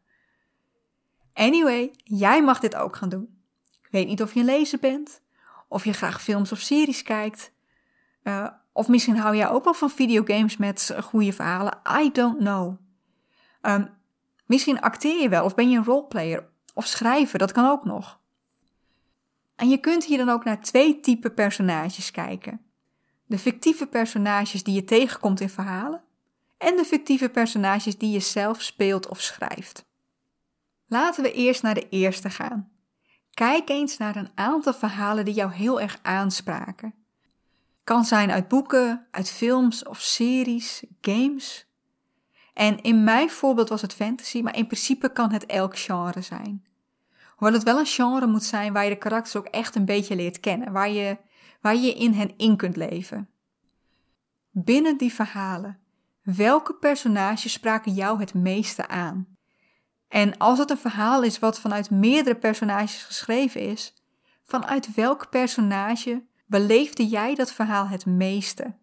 Anyway, 1.33 1.91
jij 2.03 2.43
mag 2.43 2.59
dit 2.59 2.75
ook 2.75 2.95
gaan 2.95 3.09
doen. 3.09 3.43
Ik 3.81 3.87
weet 3.91 4.07
niet 4.07 4.21
of 4.21 4.33
je 4.33 4.39
een 4.39 4.45
lezer 4.45 4.79
bent, 4.79 5.21
of 5.71 5.85
je 5.85 5.93
graag 5.93 6.21
films 6.21 6.51
of 6.51 6.59
series 6.59 7.03
kijkt, 7.03 7.51
uh, 8.23 8.47
Of 8.73 8.87
misschien 8.87 9.17
hou 9.17 9.35
jij 9.35 9.49
ook 9.49 9.63
wel 9.63 9.73
van 9.73 9.89
videogames 9.89 10.57
met 10.57 10.95
goede 11.03 11.33
verhalen. 11.33 11.79
I 12.01 12.11
don't 12.11 12.37
know. 12.37 12.77
Um, 13.61 13.89
misschien 14.45 14.81
acteer 14.81 15.21
je 15.21 15.29
wel 15.29 15.45
of 15.45 15.55
ben 15.55 15.69
je 15.69 15.77
een 15.77 15.83
roleplayer 15.83 16.49
of 16.73 16.85
schrijven, 16.85 17.39
dat 17.39 17.51
kan 17.51 17.69
ook 17.69 17.85
nog. 17.85 18.19
En 19.55 19.69
je 19.69 19.77
kunt 19.77 20.05
hier 20.05 20.17
dan 20.17 20.29
ook 20.29 20.43
naar 20.43 20.61
twee 20.61 20.99
typen 20.99 21.33
personages 21.33 22.11
kijken. 22.11 22.61
De 23.25 23.39
fictieve 23.39 23.87
personages 23.87 24.63
die 24.63 24.73
je 24.73 24.83
tegenkomt 24.83 25.39
in 25.39 25.49
verhalen 25.49 26.03
en 26.57 26.75
de 26.75 26.85
fictieve 26.85 27.29
personages 27.29 27.97
die 27.97 28.11
je 28.11 28.19
zelf 28.19 28.61
speelt 28.61 29.07
of 29.07 29.21
schrijft. 29.21 29.85
Laten 30.87 31.23
we 31.23 31.31
eerst 31.31 31.61
naar 31.61 31.73
de 31.73 31.89
eerste 31.89 32.29
gaan. 32.29 32.71
Kijk 33.33 33.69
eens 33.69 33.97
naar 33.97 34.15
een 34.15 34.31
aantal 34.35 34.73
verhalen 34.73 35.25
die 35.25 35.33
jou 35.33 35.51
heel 35.51 35.81
erg 35.81 35.99
aanspraken. 36.01 36.93
Kan 37.83 38.05
zijn 38.05 38.31
uit 38.31 38.47
boeken, 38.47 39.07
uit 39.11 39.29
films 39.29 39.83
of 39.83 39.99
series, 39.99 40.83
games. 41.01 41.65
En 42.53 42.81
in 42.81 43.03
mijn 43.03 43.29
voorbeeld 43.29 43.69
was 43.69 43.81
het 43.81 43.93
fantasy, 43.93 44.41
maar 44.41 44.55
in 44.55 44.67
principe 44.67 45.11
kan 45.11 45.31
het 45.31 45.45
elk 45.45 45.77
genre 45.77 46.21
zijn. 46.21 46.65
Hoewel 47.35 47.57
het 47.57 47.63
wel 47.63 47.79
een 47.79 47.85
genre 47.85 48.27
moet 48.27 48.43
zijn 48.43 48.73
waar 48.73 48.83
je 48.83 48.89
de 48.89 48.97
karakters 48.97 49.35
ook 49.35 49.45
echt 49.45 49.75
een 49.75 49.85
beetje 49.85 50.15
leert 50.15 50.39
kennen, 50.39 50.71
waar 50.71 50.89
je, 50.89 51.17
waar 51.61 51.75
je 51.75 51.93
in 51.93 52.13
hen 52.13 52.37
in 52.37 52.57
kunt 52.57 52.75
leven. 52.75 53.29
Binnen 54.49 54.97
die 54.97 55.13
verhalen, 55.13 55.79
welke 56.21 56.73
personages 56.73 57.51
spraken 57.51 57.93
jou 57.93 58.19
het 58.19 58.33
meeste 58.33 58.87
aan? 58.87 59.30
En 60.11 60.37
als 60.37 60.59
het 60.59 60.69
een 60.69 60.77
verhaal 60.77 61.23
is 61.23 61.39
wat 61.39 61.59
vanuit 61.59 61.89
meerdere 61.89 62.35
personages 62.35 63.03
geschreven 63.03 63.61
is, 63.61 63.93
vanuit 64.43 64.93
welk 64.93 65.29
personage 65.29 66.23
beleefde 66.45 67.07
jij 67.07 67.35
dat 67.35 67.51
verhaal 67.53 67.87
het 67.87 68.05
meeste? 68.05 68.73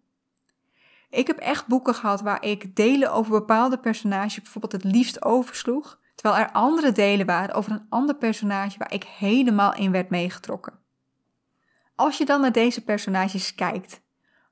Ik 1.11 1.27
heb 1.27 1.39
echt 1.39 1.67
boeken 1.67 1.95
gehad 1.95 2.21
waar 2.21 2.45
ik 2.45 2.77
delen 2.77 3.13
over 3.13 3.31
bepaalde 3.31 3.79
personages 3.79 4.43
bijvoorbeeld 4.43 4.73
het 4.73 4.85
liefst 4.85 5.25
oversloeg, 5.25 6.01
terwijl 6.15 6.43
er 6.43 6.53
andere 6.53 6.93
delen 6.93 7.27
waren 7.27 7.55
over 7.55 7.73
een 7.73 7.87
ander 7.89 8.17
personage 8.17 8.79
waar 8.79 8.93
ik 8.93 9.05
helemaal 9.05 9.75
in 9.75 9.91
werd 9.91 10.11
meegetrokken. 10.11 10.79
Als 11.95 12.19
je 12.19 12.25
dan 12.25 12.41
naar 12.41 12.53
deze 12.53 12.85
personages 12.85 13.55
kijkt, 13.55 14.01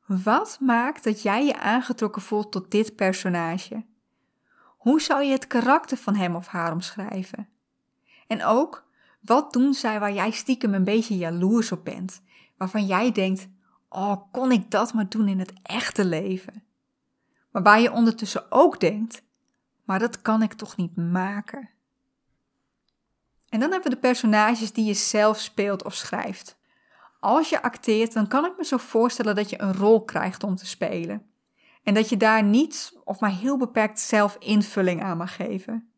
wat 0.07 0.59
maakt 0.61 1.05
dat 1.05 1.23
jij 1.23 1.45
je 1.45 1.59
aangetrokken 1.59 2.23
voelt 2.23 2.53
tot 2.53 2.71
dit 2.71 2.97
personage? 2.97 3.85
Hoe 4.87 5.01
zou 5.01 5.23
je 5.23 5.33
het 5.33 5.47
karakter 5.47 5.97
van 5.97 6.15
hem 6.15 6.37
of 6.37 6.47
haar 6.47 6.73
omschrijven? 6.73 7.49
En 8.27 8.45
ook, 8.45 8.85
wat 9.21 9.53
doen 9.53 9.75
zij 9.75 10.01
waar 10.01 10.13
jij 10.13 10.31
stiekem 10.31 10.75
een 10.75 10.85
beetje 10.85 11.17
jaloers 11.17 11.73
op 11.73 11.85
bent? 11.85 12.23
Waarvan 12.57 12.87
jij 12.87 13.13
denkt, 13.13 13.49
oh, 13.89 14.17
kon 14.33 14.53
ik 14.53 14.71
dat 14.71 14.95
maar 14.95 15.09
doen 15.09 15.29
in 15.29 15.39
het 15.39 15.53
echte 15.63 16.05
leven? 16.05 16.65
Maar 17.51 17.63
waar 17.63 17.81
je 17.81 17.93
ondertussen 17.93 18.53
ook 18.53 18.81
denkt, 18.81 19.23
maar 19.85 19.99
dat 19.99 20.23
kan 20.23 20.43
ik 20.43 20.53
toch 20.53 20.77
niet 20.77 20.97
maken? 20.97 21.71
En 23.49 23.61
dan 23.61 23.71
hebben 23.73 23.91
we 23.91 23.95
de 23.95 24.09
personages 24.09 24.73
die 24.73 24.85
je 24.85 24.95
zelf 24.95 25.41
speelt 25.41 25.85
of 25.85 25.95
schrijft. 25.95 26.59
Als 27.21 27.49
je 27.49 27.63
acteert, 27.63 28.13
dan 28.13 28.29
kan 28.29 28.45
ik 28.45 28.57
me 28.57 28.65
zo 28.65 28.77
voorstellen 28.77 29.35
dat 29.35 29.51
je 29.51 29.61
een 29.61 29.75
rol 29.75 30.05
krijgt 30.05 30.43
om 30.43 30.57
te 30.57 30.67
spelen. 30.67 31.31
En 31.87 31.95
dat 31.95 32.09
je 32.09 32.17
daar 32.17 32.43
niet 32.43 32.99
of 33.05 33.21
maar 33.21 33.31
heel 33.31 33.57
beperkt 33.57 34.01
zelf 34.01 34.37
invulling 34.39 35.03
aan 35.03 35.17
mag 35.17 35.37
geven. 35.37 35.91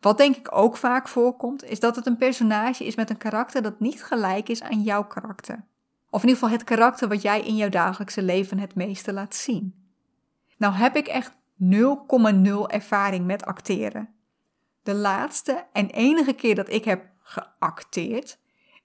Wat 0.00 0.18
denk 0.18 0.36
ik 0.36 0.56
ook 0.56 0.76
vaak 0.76 1.08
voorkomt, 1.08 1.64
is 1.64 1.80
dat 1.80 1.96
het 1.96 2.06
een 2.06 2.16
personage 2.16 2.84
is 2.84 2.94
met 2.94 3.10
een 3.10 3.16
karakter 3.16 3.62
dat 3.62 3.80
niet 3.80 4.04
gelijk 4.04 4.48
is 4.48 4.62
aan 4.62 4.82
jouw 4.82 5.04
karakter. 5.04 5.64
Of 6.10 6.22
in 6.22 6.28
ieder 6.28 6.42
geval 6.42 6.58
het 6.58 6.64
karakter 6.64 7.08
wat 7.08 7.22
jij 7.22 7.40
in 7.40 7.56
jouw 7.56 7.68
dagelijkse 7.68 8.22
leven 8.22 8.58
het 8.58 8.74
meeste 8.74 9.12
laat 9.12 9.34
zien. 9.34 9.74
Nou 10.56 10.74
heb 10.74 10.96
ik 10.96 11.06
echt 11.06 11.32
0,0 11.32 11.36
ervaring 12.66 13.26
met 13.26 13.44
acteren. 13.44 14.14
De 14.82 14.94
laatste 14.94 15.66
en 15.72 15.90
enige 15.90 16.32
keer 16.32 16.54
dat 16.54 16.70
ik 16.70 16.84
heb 16.84 17.10
geacteerd 17.20 18.38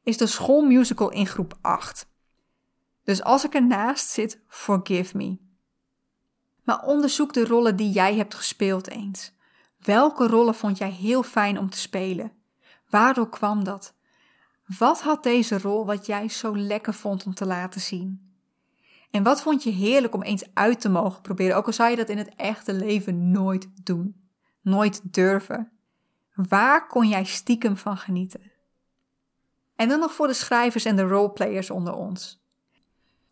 is 0.04 0.18
de 0.18 0.28
schoolmusical 0.28 1.12
in 1.12 1.28
groep 1.28 1.58
8. 1.62 2.10
Dus 3.04 3.24
als 3.24 3.46
ik 3.46 3.54
ernaast 3.54 4.08
zit, 4.08 4.40
forgive 4.48 5.18
me. 5.18 5.50
Onderzoek 6.80 7.34
de 7.34 7.46
rollen 7.46 7.76
die 7.76 7.92
jij 7.92 8.16
hebt 8.16 8.36
gespeeld 8.36 8.90
eens. 8.90 9.34
Welke 9.78 10.28
rollen 10.28 10.56
vond 10.56 10.78
jij 10.78 10.90
heel 10.90 11.24
fijn 11.24 11.60
om 11.60 11.70
te 11.70 11.78
spelen? 11.78 12.32
Waardoor 12.90 13.30
kwam 13.30 13.64
dat? 13.64 13.94
Wat 14.78 15.02
had 15.02 15.24
deze 15.24 15.60
rol 15.60 15.86
wat 15.86 16.06
jij 16.06 16.30
zo 16.30 16.58
lekker 16.58 16.94
vond 16.94 17.26
om 17.26 17.34
te 17.34 17.46
laten 17.46 17.82
zien? 17.82 18.36
En 19.12 19.24
wat 19.24 19.42
vond 19.42 19.64
je 19.64 19.70
heerlijk 19.70 20.14
om 20.14 20.22
eens 20.22 20.46
uit 20.54 20.82
te 20.82 20.90
mogen 20.90 21.22
proberen, 21.22 21.56
ook 21.56 21.66
al 21.66 21.74
zou 21.74 21.90
je 21.90 21.96
dat 21.96 22.10
in 22.10 22.18
het 22.18 22.36
echte 22.36 22.74
leven 22.74 23.32
nooit 23.32 23.86
doen, 23.86 24.30
nooit 24.62 25.14
durven? 25.14 25.72
Waar 26.34 26.88
kon 26.88 27.08
jij 27.08 27.24
stiekem 27.24 27.78
van 27.78 27.98
genieten? 27.98 28.52
En 29.76 29.90
dan 29.90 30.00
nog 30.00 30.14
voor 30.14 30.28
de 30.28 30.34
schrijvers 30.34 30.86
en 30.86 30.96
de 30.96 31.02
roleplayers 31.02 31.70
onder 31.70 31.94
ons. 31.94 32.41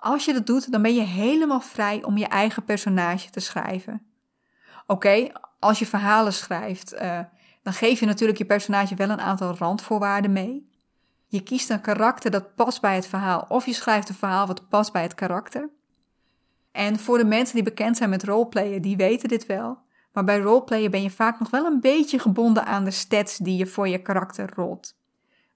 Als 0.02 0.26
je 0.26 0.34
dat 0.34 0.46
doet, 0.46 0.72
dan 0.72 0.82
ben 0.82 0.94
je 0.94 1.02
helemaal 1.02 1.62
vrij 1.62 2.04
om 2.04 2.18
je 2.18 2.28
eigen 2.28 2.64
personage 2.64 3.30
te 3.30 3.40
schrijven. 3.40 4.02
Oké, 4.88 5.32
als 5.60 5.80
je 5.80 5.86
verhalen 5.86 6.34
schrijft, 6.34 6.94
uh, 6.94 7.20
dan 7.64 7.74
geef 7.74 8.00
je 8.00 8.06
natuurlijk 8.06 8.38
je 8.38 8.46
personage 8.46 8.96
wel 8.96 9.10
een 9.10 9.22
aantal 9.22 9.56
randvoorwaarden 9.58 10.32
mee. 10.32 10.70
Je 11.28 11.44
kiest 11.44 11.70
een 11.70 11.82
karakter 11.82 12.32
dat 12.32 12.56
past 12.56 12.82
bij 12.82 12.96
het 12.96 13.08
verhaal, 13.08 13.46
of 13.48 13.66
je 13.66 13.74
schrijft 13.74 14.10
een 14.10 14.16
verhaal 14.16 14.48
wat 14.48 14.70
past 14.70 14.92
bij 14.92 15.02
het 15.02 15.16
karakter. 15.16 15.70
En 16.72 17.00
voor 17.00 17.18
de 17.18 17.26
mensen 17.26 17.56
die 17.56 17.64
bekend 17.64 17.98
zijn 17.98 18.10
met 18.10 18.24
roleplayen, 18.24 18.82
die 18.82 18.98
weten 18.98 19.30
dit 19.30 19.46
wel. 19.46 19.78
Maar 20.14 20.24
bij 20.24 20.40
roleplayen 20.40 20.92
ben 20.92 21.02
je 21.02 21.12
vaak 21.12 21.40
nog 21.40 21.50
wel 21.50 21.66
een 21.66 21.82
beetje 21.82 22.20
gebonden 22.20 22.66
aan 22.66 22.84
de 22.84 22.92
stats 22.92 23.38
die 23.38 23.58
je 23.58 23.68
voor 23.68 23.88
je 23.88 24.02
karakter 24.02 24.50
rolt. 24.56 24.98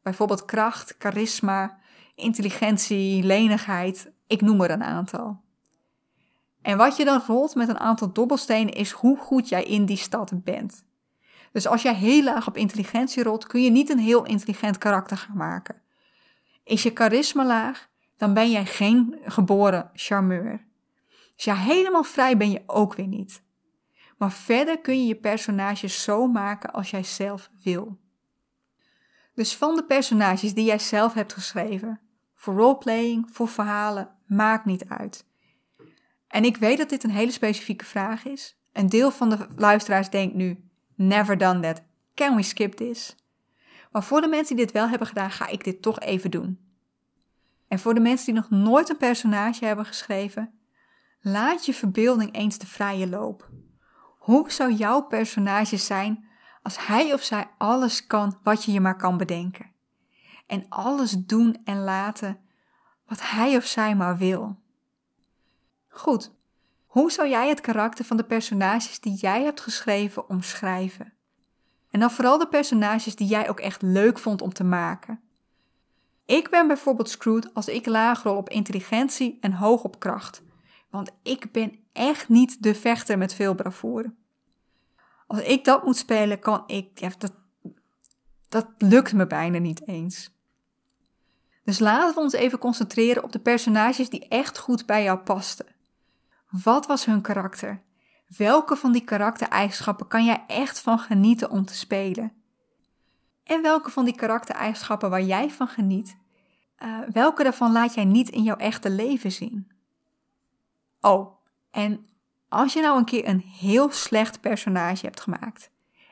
Bijvoorbeeld 0.01 0.45
kracht, 0.45 0.95
charisma, 0.99 1.77
intelligentie, 2.15 3.23
lenigheid, 3.23 4.11
ik 4.27 4.41
noem 4.41 4.61
er 4.61 4.71
een 4.71 4.83
aantal. 4.83 5.41
En 6.61 6.77
wat 6.77 6.97
je 6.97 7.05
dan 7.05 7.21
rolt 7.27 7.55
met 7.55 7.69
een 7.69 7.79
aantal 7.79 8.13
dobbelstenen 8.13 8.73
is 8.73 8.91
hoe 8.91 9.17
goed 9.17 9.49
jij 9.49 9.63
in 9.63 9.85
die 9.85 9.97
stad 9.97 10.43
bent. 10.43 10.85
Dus 11.51 11.67
als 11.67 11.81
jij 11.81 11.95
heel 11.95 12.23
laag 12.23 12.47
op 12.47 12.57
intelligentie 12.57 13.23
rolt, 13.23 13.47
kun 13.47 13.63
je 13.63 13.71
niet 13.71 13.89
een 13.89 13.99
heel 13.99 14.25
intelligent 14.25 14.77
karakter 14.77 15.17
gaan 15.17 15.37
maken. 15.37 15.81
Is 16.63 16.83
je 16.83 16.91
charisma 16.93 17.45
laag, 17.45 17.89
dan 18.17 18.33
ben 18.33 18.51
jij 18.51 18.65
geen 18.65 19.15
geboren 19.25 19.89
charmeur. 19.93 20.65
Dus 21.35 21.45
ja, 21.45 21.55
helemaal 21.55 22.03
vrij 22.03 22.37
ben 22.37 22.51
je 22.51 22.63
ook 22.65 22.95
weer 22.95 23.07
niet. 23.07 23.43
Maar 24.17 24.31
verder 24.31 24.79
kun 24.79 24.97
je 24.97 25.07
je 25.07 25.15
personages 25.15 26.03
zo 26.03 26.27
maken 26.27 26.71
als 26.71 26.89
jij 26.89 27.03
zelf 27.03 27.49
wil. 27.63 27.97
Dus 29.33 29.55
van 29.55 29.75
de 29.75 29.83
personages 29.83 30.53
die 30.53 30.65
jij 30.65 30.79
zelf 30.79 31.13
hebt 31.13 31.33
geschreven, 31.33 31.99
voor 32.43 32.53
roleplaying, 32.53 33.29
voor 33.31 33.47
verhalen, 33.47 34.09
maakt 34.25 34.65
niet 34.65 34.89
uit. 34.89 35.25
En 36.27 36.43
ik 36.43 36.57
weet 36.57 36.77
dat 36.77 36.89
dit 36.89 37.03
een 37.03 37.09
hele 37.09 37.31
specifieke 37.31 37.85
vraag 37.85 38.25
is. 38.25 38.57
Een 38.73 38.89
deel 38.89 39.11
van 39.11 39.29
de 39.29 39.47
luisteraars 39.55 40.09
denkt 40.09 40.35
nu: 40.35 40.69
never 40.95 41.37
done 41.37 41.59
that. 41.59 41.83
Can 42.13 42.35
we 42.35 42.41
skip 42.41 42.73
this? 42.73 43.15
Maar 43.91 44.03
voor 44.03 44.21
de 44.21 44.27
mensen 44.27 44.55
die 44.55 44.65
dit 44.65 44.73
wel 44.73 44.87
hebben 44.87 45.07
gedaan, 45.07 45.31
ga 45.31 45.47
ik 45.47 45.63
dit 45.63 45.81
toch 45.81 45.99
even 45.99 46.31
doen. 46.31 46.59
En 47.67 47.79
voor 47.79 47.93
de 47.93 47.99
mensen 47.99 48.25
die 48.25 48.41
nog 48.41 48.49
nooit 48.49 48.89
een 48.89 48.97
personage 48.97 49.65
hebben 49.65 49.85
geschreven, 49.85 50.53
laat 51.21 51.65
je 51.65 51.73
verbeelding 51.73 52.35
eens 52.35 52.57
de 52.57 52.67
vrije 52.67 53.07
loop. 53.09 53.49
Hoe 54.17 54.51
zou 54.51 54.73
jouw 54.73 55.01
personage 55.01 55.77
zijn 55.77 56.25
als 56.61 56.87
hij 56.87 57.13
of 57.13 57.21
zij 57.21 57.47
alles 57.57 58.07
kan 58.07 58.39
wat 58.43 58.63
je 58.63 58.71
je 58.71 58.79
maar 58.79 58.97
kan 58.97 59.17
bedenken? 59.17 59.72
En 60.53 60.65
alles 60.69 61.11
doen 61.11 61.61
en 61.63 61.83
laten 61.83 62.39
wat 63.07 63.21
hij 63.21 63.55
of 63.55 63.65
zij 63.65 63.95
maar 63.95 64.17
wil. 64.17 64.59
Goed, 65.87 66.31
hoe 66.85 67.11
zou 67.11 67.29
jij 67.29 67.49
het 67.49 67.61
karakter 67.61 68.05
van 68.05 68.17
de 68.17 68.23
personages 68.23 68.99
die 68.99 69.13
jij 69.13 69.43
hebt 69.43 69.61
geschreven 69.61 70.29
omschrijven? 70.29 71.13
En 71.91 71.99
dan 71.99 72.11
vooral 72.11 72.37
de 72.37 72.47
personages 72.47 73.15
die 73.15 73.27
jij 73.27 73.49
ook 73.49 73.59
echt 73.59 73.81
leuk 73.81 74.19
vond 74.19 74.41
om 74.41 74.53
te 74.53 74.63
maken. 74.63 75.21
Ik 76.25 76.49
ben 76.49 76.67
bijvoorbeeld 76.67 77.09
Screwed 77.09 77.53
als 77.53 77.67
ik 77.67 77.85
laag 77.85 78.23
rol 78.23 78.37
op 78.37 78.49
intelligentie 78.49 79.37
en 79.41 79.53
hoog 79.53 79.83
op 79.83 79.99
kracht. 79.99 80.43
Want 80.89 81.11
ik 81.23 81.51
ben 81.51 81.79
echt 81.93 82.29
niet 82.29 82.63
de 82.63 82.75
vechter 82.75 83.17
met 83.17 83.33
veel 83.33 83.55
bravoure. 83.55 84.13
Als 85.27 85.39
ik 85.39 85.65
dat 85.65 85.85
moet 85.85 85.97
spelen, 85.97 86.39
kan 86.39 86.63
ik. 86.67 86.99
Ja, 86.99 87.09
dat, 87.17 87.33
dat 88.49 88.67
lukt 88.77 89.13
me 89.13 89.27
bijna 89.27 89.57
niet 89.57 89.87
eens. 89.87 90.32
Dus 91.63 91.79
laten 91.79 92.15
we 92.15 92.21
ons 92.21 92.33
even 92.33 92.59
concentreren 92.59 93.23
op 93.23 93.31
de 93.31 93.39
personages 93.39 94.09
die 94.09 94.27
echt 94.27 94.57
goed 94.57 94.85
bij 94.85 95.03
jou 95.03 95.19
pasten. 95.19 95.65
Wat 96.49 96.85
was 96.85 97.05
hun 97.05 97.21
karakter? 97.21 97.81
Welke 98.37 98.75
van 98.75 98.91
die 98.91 99.03
karaktereigenschappen 99.03 100.07
kan 100.07 100.25
jij 100.25 100.43
echt 100.47 100.79
van 100.79 100.99
genieten 100.99 101.49
om 101.49 101.65
te 101.65 101.75
spelen? 101.75 102.33
En 103.43 103.61
welke 103.61 103.89
van 103.89 104.05
die 104.05 104.15
karaktereigenschappen 104.15 105.09
waar 105.09 105.23
jij 105.23 105.49
van 105.49 105.67
geniet, 105.67 106.17
uh, 106.83 106.99
welke 107.11 107.43
daarvan 107.43 107.71
laat 107.71 107.93
jij 107.93 108.05
niet 108.05 108.29
in 108.29 108.43
jouw 108.43 108.55
echte 108.55 108.89
leven 108.89 109.31
zien? 109.31 109.71
Oh, 111.01 111.35
en 111.71 112.05
als 112.49 112.73
je 112.73 112.81
nou 112.81 112.97
een 112.97 113.05
keer 113.05 113.27
een 113.27 113.39
heel 113.39 113.91
slecht 113.91 114.41
personage 114.41 115.05
hebt 115.05 115.21
gemaakt, 115.21 115.69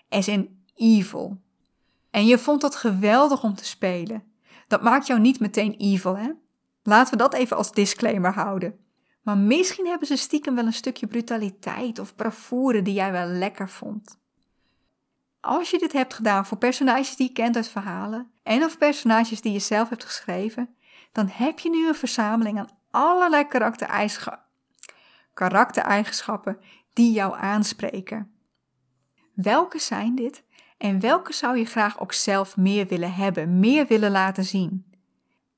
as 0.10 0.28
in 0.28 0.64
evil, 0.76 1.42
en 2.12 2.26
je 2.26 2.38
vond 2.38 2.62
dat 2.62 2.76
geweldig 2.76 3.44
om 3.44 3.56
te 3.56 3.66
spelen, 3.66 4.24
dat 4.72 4.82
maakt 4.82 5.08
jou 5.08 5.20
niet 5.20 5.40
meteen 5.40 5.76
evil, 5.78 6.18
hè? 6.18 6.32
Laten 6.84 7.12
we 7.12 7.18
dat 7.18 7.34
even 7.34 7.58
als 7.58 7.72
disclaimer 7.72 8.34
houden. 8.34 8.80
Maar 9.22 9.38
misschien 9.38 9.88
hebben 9.88 10.08
ze 10.08 10.16
stiekem 10.16 10.56
wel 10.56 10.66
een 10.66 10.74
stukje 10.74 11.08
brutaliteit 11.08 12.00
of 12.00 12.16
bravoure 12.16 12.82
die 12.82 12.94
jij 12.94 13.12
wel 13.12 13.28
lekker 13.28 13.70
vond. 13.70 14.20
Als 15.40 15.70
je 15.70 15.80
dit 15.80 15.94
hebt 15.94 16.14
gedaan 16.14 16.46
voor 16.46 16.58
personages 16.58 17.16
die 17.16 17.28
je 17.28 17.34
kent 17.34 17.56
uit 17.56 17.70
verhalen 17.70 18.32
en 18.44 18.64
of 18.64 18.78
personages 18.78 19.42
die 19.42 19.52
je 19.52 19.60
zelf 19.60 19.90
hebt 19.90 20.06
geschreven, 20.06 20.76
dan 21.12 21.28
heb 21.32 21.60
je 21.60 21.70
nu 21.70 21.88
een 21.88 21.96
verzameling 21.96 22.60
aan 22.60 22.78
allerlei 22.92 23.48
karaktereigenschappen 25.34 26.60
die 26.94 27.12
jou 27.12 27.38
aanspreken. 27.38 28.32
Welke 29.34 29.80
zijn 29.80 30.16
dit 30.16 30.44
en 30.82 31.00
welke 31.00 31.34
zou 31.34 31.58
je 31.58 31.66
graag 31.66 32.00
ook 32.00 32.14
zelf 32.14 32.58
meer 32.58 32.88
willen 32.88 33.14
hebben, 33.14 33.60
meer 33.60 33.88
willen 33.88 34.12
laten 34.12 34.44
zien? 34.44 34.86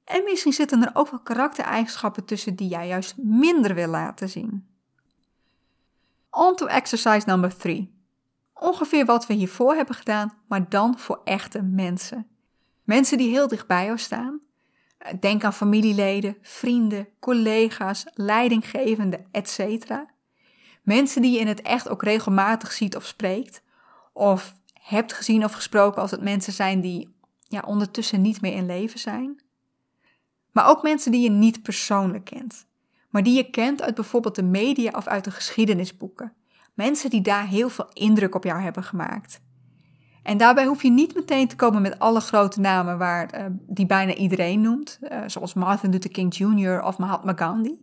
En 0.04 0.24
misschien 0.24 0.54
zitten 0.54 0.84
er 0.84 0.90
ook 0.94 1.10
wel 1.10 1.20
karaktereigenschappen 1.20 2.26
tussen 2.26 2.56
die 2.56 2.68
jij 2.68 2.88
juist 2.88 3.18
minder 3.18 3.76
wil 3.76 3.88
laten 3.88 4.30
zien. 4.30 4.68
On 6.30 6.56
to 6.56 6.66
exercise 6.66 7.24
number 7.26 7.58
3. 7.58 7.94
Ongeveer 8.54 9.06
wat 9.06 9.28
we 9.28 9.34
hiervoor 9.34 9.76
hebben 9.76 9.96
gedaan, 9.96 10.34
maar 10.48 10.70
dan 10.70 11.00
voor 11.00 11.22
echte 11.24 11.62
mensen. 11.62 12.28
Mensen 12.84 13.18
die 13.18 13.30
heel 13.30 13.48
dicht 13.48 13.68
bij 13.68 13.86
jou 13.86 13.98
staan. 13.98 14.40
Denk 15.20 15.44
aan 15.44 15.54
familieleden, 15.54 16.38
vrienden, 16.42 17.08
collega's, 17.20 18.06
leidinggevenden, 18.14 19.26
etc. 19.32 19.92
Mensen 20.82 21.22
die 21.22 21.32
je 21.32 21.40
in 21.40 21.48
het 21.48 21.62
echt 21.62 21.90
ook 21.90 22.04
regelmatig 22.04 22.72
ziet 22.72 22.96
of 22.96 23.06
spreekt. 23.06 23.62
Of 24.14 24.62
hebt 24.84 25.14
gezien 25.14 25.44
of 25.44 25.52
gesproken 25.52 26.02
als 26.02 26.12
het 26.12 26.22
mensen 26.22 26.54
zijn 26.54 26.82
die 26.82 27.16
ja, 27.48 27.64
ondertussen 27.66 28.22
niet 28.22 28.42
meer 28.42 28.54
in 28.54 28.66
leven 28.66 29.00
zijn. 29.00 29.42
Maar 30.52 30.70
ook 30.70 30.84
mensen 30.84 31.12
die 31.12 31.22
je 31.22 31.30
niet 31.30 31.62
persoonlijk 31.62 32.26
kent, 32.26 32.66
maar 33.10 33.24
die 33.24 33.36
je 33.36 33.50
kent 33.50 33.82
uit 33.82 33.96
bijvoorbeeld 33.96 34.36
de 34.36 34.44
media 34.44 34.92
of 34.96 35.08
uit 35.08 35.24
de 35.24 35.32
geschiedenisboeken. 35.32 36.34
Mensen 36.74 37.10
die 37.10 37.22
daar 37.22 37.48
heel 37.48 37.70
veel 37.70 37.90
indruk 37.94 38.36
op 38.36 38.44
jou 38.44 38.62
hebben 38.62 38.84
gemaakt. 38.84 39.42
En 40.24 40.38
daarbij 40.38 40.66
hoef 40.66 40.82
je 40.82 40.92
niet 40.92 41.16
meteen 41.16 41.48
te 41.48 41.56
komen 41.56 41.82
met 41.82 42.00
alle 42.00 42.20
grote 42.20 42.60
namen 42.60 42.98
waar, 42.98 43.40
uh, 43.40 43.46
die 43.68 43.86
bijna 43.86 44.14
iedereen 44.14 44.62
noemt, 44.62 45.00
uh, 45.02 45.24
zoals 45.28 45.54
Martin 45.54 45.90
Luther 45.90 46.12
King 46.12 46.36
Jr. 46.36 46.82
of 46.84 46.98
Mahatma 46.98 47.34
Gandhi. 47.36 47.76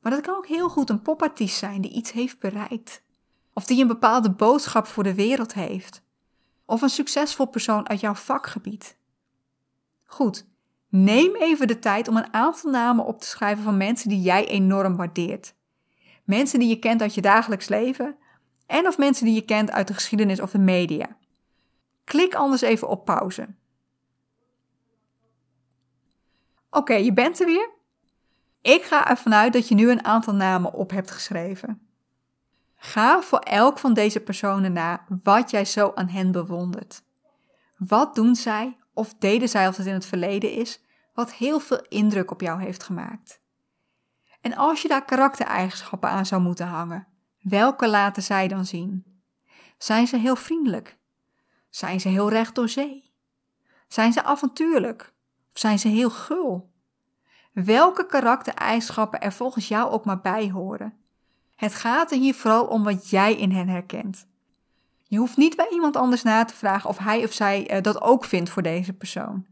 Maar 0.00 0.12
dat 0.12 0.20
kan 0.20 0.36
ook 0.36 0.46
heel 0.46 0.68
goed 0.68 0.90
een 0.90 1.02
popartiest 1.02 1.58
zijn 1.58 1.80
die 1.80 1.92
iets 1.92 2.12
heeft 2.12 2.38
bereikt. 2.38 3.02
Of 3.56 3.64
die 3.64 3.80
een 3.80 3.86
bepaalde 3.86 4.30
boodschap 4.30 4.86
voor 4.86 5.02
de 5.02 5.14
wereld 5.14 5.54
heeft. 5.54 6.02
Of 6.64 6.82
een 6.82 6.88
succesvol 6.88 7.46
persoon 7.46 7.88
uit 7.88 8.00
jouw 8.00 8.14
vakgebied. 8.14 8.96
Goed, 10.04 10.46
neem 10.88 11.34
even 11.34 11.66
de 11.66 11.78
tijd 11.78 12.08
om 12.08 12.16
een 12.16 12.32
aantal 12.32 12.70
namen 12.70 13.04
op 13.04 13.20
te 13.20 13.26
schrijven 13.26 13.64
van 13.64 13.76
mensen 13.76 14.08
die 14.08 14.20
jij 14.20 14.46
enorm 14.48 14.96
waardeert. 14.96 15.54
Mensen 16.24 16.58
die 16.58 16.68
je 16.68 16.78
kent 16.78 17.02
uit 17.02 17.14
je 17.14 17.20
dagelijks 17.20 17.68
leven 17.68 18.16
en 18.66 18.86
of 18.86 18.98
mensen 18.98 19.24
die 19.24 19.34
je 19.34 19.44
kent 19.44 19.70
uit 19.70 19.88
de 19.88 19.94
geschiedenis 19.94 20.40
of 20.40 20.50
de 20.50 20.58
media. 20.58 21.16
Klik 22.04 22.34
anders 22.34 22.62
even 22.62 22.88
op 22.88 23.04
pauze. 23.04 23.48
Oké, 26.70 26.94
je 26.94 27.12
bent 27.12 27.40
er 27.40 27.46
weer. 27.46 27.70
Ik 28.60 28.82
ga 28.82 29.08
ervan 29.08 29.34
uit 29.34 29.52
dat 29.52 29.68
je 29.68 29.74
nu 29.74 29.90
een 29.90 30.04
aantal 30.04 30.34
namen 30.34 30.72
op 30.72 30.90
hebt 30.90 31.10
geschreven. 31.10 31.85
Ga 32.86 33.22
voor 33.22 33.38
elk 33.38 33.78
van 33.78 33.94
deze 33.94 34.20
personen 34.20 34.72
na 34.72 35.04
wat 35.22 35.50
jij 35.50 35.64
zo 35.64 35.92
aan 35.94 36.08
hen 36.08 36.32
bewondert. 36.32 37.02
Wat 37.76 38.14
doen 38.14 38.34
zij 38.34 38.76
of 38.92 39.14
deden 39.18 39.48
zij 39.48 39.66
als 39.66 39.76
het 39.76 39.86
in 39.86 39.92
het 39.92 40.06
verleden 40.06 40.52
is, 40.52 40.80
wat 41.14 41.32
heel 41.32 41.60
veel 41.60 41.86
indruk 41.88 42.30
op 42.30 42.40
jou 42.40 42.62
heeft 42.62 42.82
gemaakt? 42.82 43.40
En 44.40 44.56
als 44.56 44.82
je 44.82 44.88
daar 44.88 45.04
karaktereigenschappen 45.04 46.08
aan 46.08 46.26
zou 46.26 46.42
moeten 46.42 46.66
hangen, 46.66 47.06
welke 47.42 47.88
laten 47.88 48.22
zij 48.22 48.48
dan 48.48 48.66
zien? 48.66 49.20
Zijn 49.78 50.06
ze 50.06 50.16
heel 50.16 50.36
vriendelijk? 50.36 50.98
Zijn 51.70 52.00
ze 52.00 52.08
heel 52.08 52.30
recht 52.30 52.54
door 52.54 52.68
zee? 52.68 53.12
Zijn 53.88 54.12
ze 54.12 54.22
avontuurlijk? 54.22 55.12
Of 55.52 55.60
zijn 55.60 55.78
ze 55.78 55.88
heel 55.88 56.10
gul? 56.10 56.72
Welke 57.52 58.06
karaktereigenschappen 58.06 59.20
er 59.20 59.32
volgens 59.32 59.68
jou 59.68 59.90
ook 59.90 60.04
maar 60.04 60.20
bij 60.20 60.50
horen? 60.50 61.05
Het 61.56 61.74
gaat 61.74 62.10
er 62.10 62.18
hier 62.18 62.34
vooral 62.34 62.66
om 62.66 62.84
wat 62.84 63.10
jij 63.10 63.34
in 63.34 63.50
hen 63.50 63.68
herkent. 63.68 64.26
Je 65.02 65.18
hoeft 65.18 65.36
niet 65.36 65.56
bij 65.56 65.68
iemand 65.70 65.96
anders 65.96 66.22
na 66.22 66.44
te 66.44 66.54
vragen 66.54 66.90
of 66.90 66.98
hij 66.98 67.24
of 67.24 67.32
zij 67.32 67.68
eh, 67.68 67.82
dat 67.82 68.02
ook 68.02 68.24
vindt 68.24 68.50
voor 68.50 68.62
deze 68.62 68.92
persoon. 68.92 69.46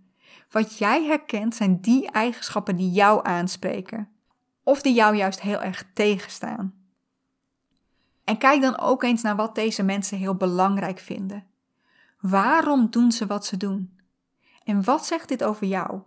Wat 0.50 0.78
jij 0.78 1.04
herkent 1.04 1.54
zijn 1.54 1.80
die 1.80 2.10
eigenschappen 2.10 2.76
die 2.76 2.90
jou 2.90 3.26
aanspreken, 3.26 4.08
of 4.62 4.82
die 4.82 4.94
jou 4.94 5.16
juist 5.16 5.40
heel 5.40 5.62
erg 5.62 5.84
tegenstaan. 5.94 6.74
En 8.24 8.38
kijk 8.38 8.62
dan 8.62 8.78
ook 8.78 9.02
eens 9.02 9.22
naar 9.22 9.36
wat 9.36 9.54
deze 9.54 9.82
mensen 9.82 10.18
heel 10.18 10.34
belangrijk 10.34 10.98
vinden. 10.98 11.46
Waarom 12.20 12.90
doen 12.90 13.12
ze 13.12 13.26
wat 13.26 13.46
ze 13.46 13.56
doen? 13.56 13.98
En 14.64 14.84
wat 14.84 15.06
zegt 15.06 15.28
dit 15.28 15.44
over 15.44 15.66
jou? 15.66 16.00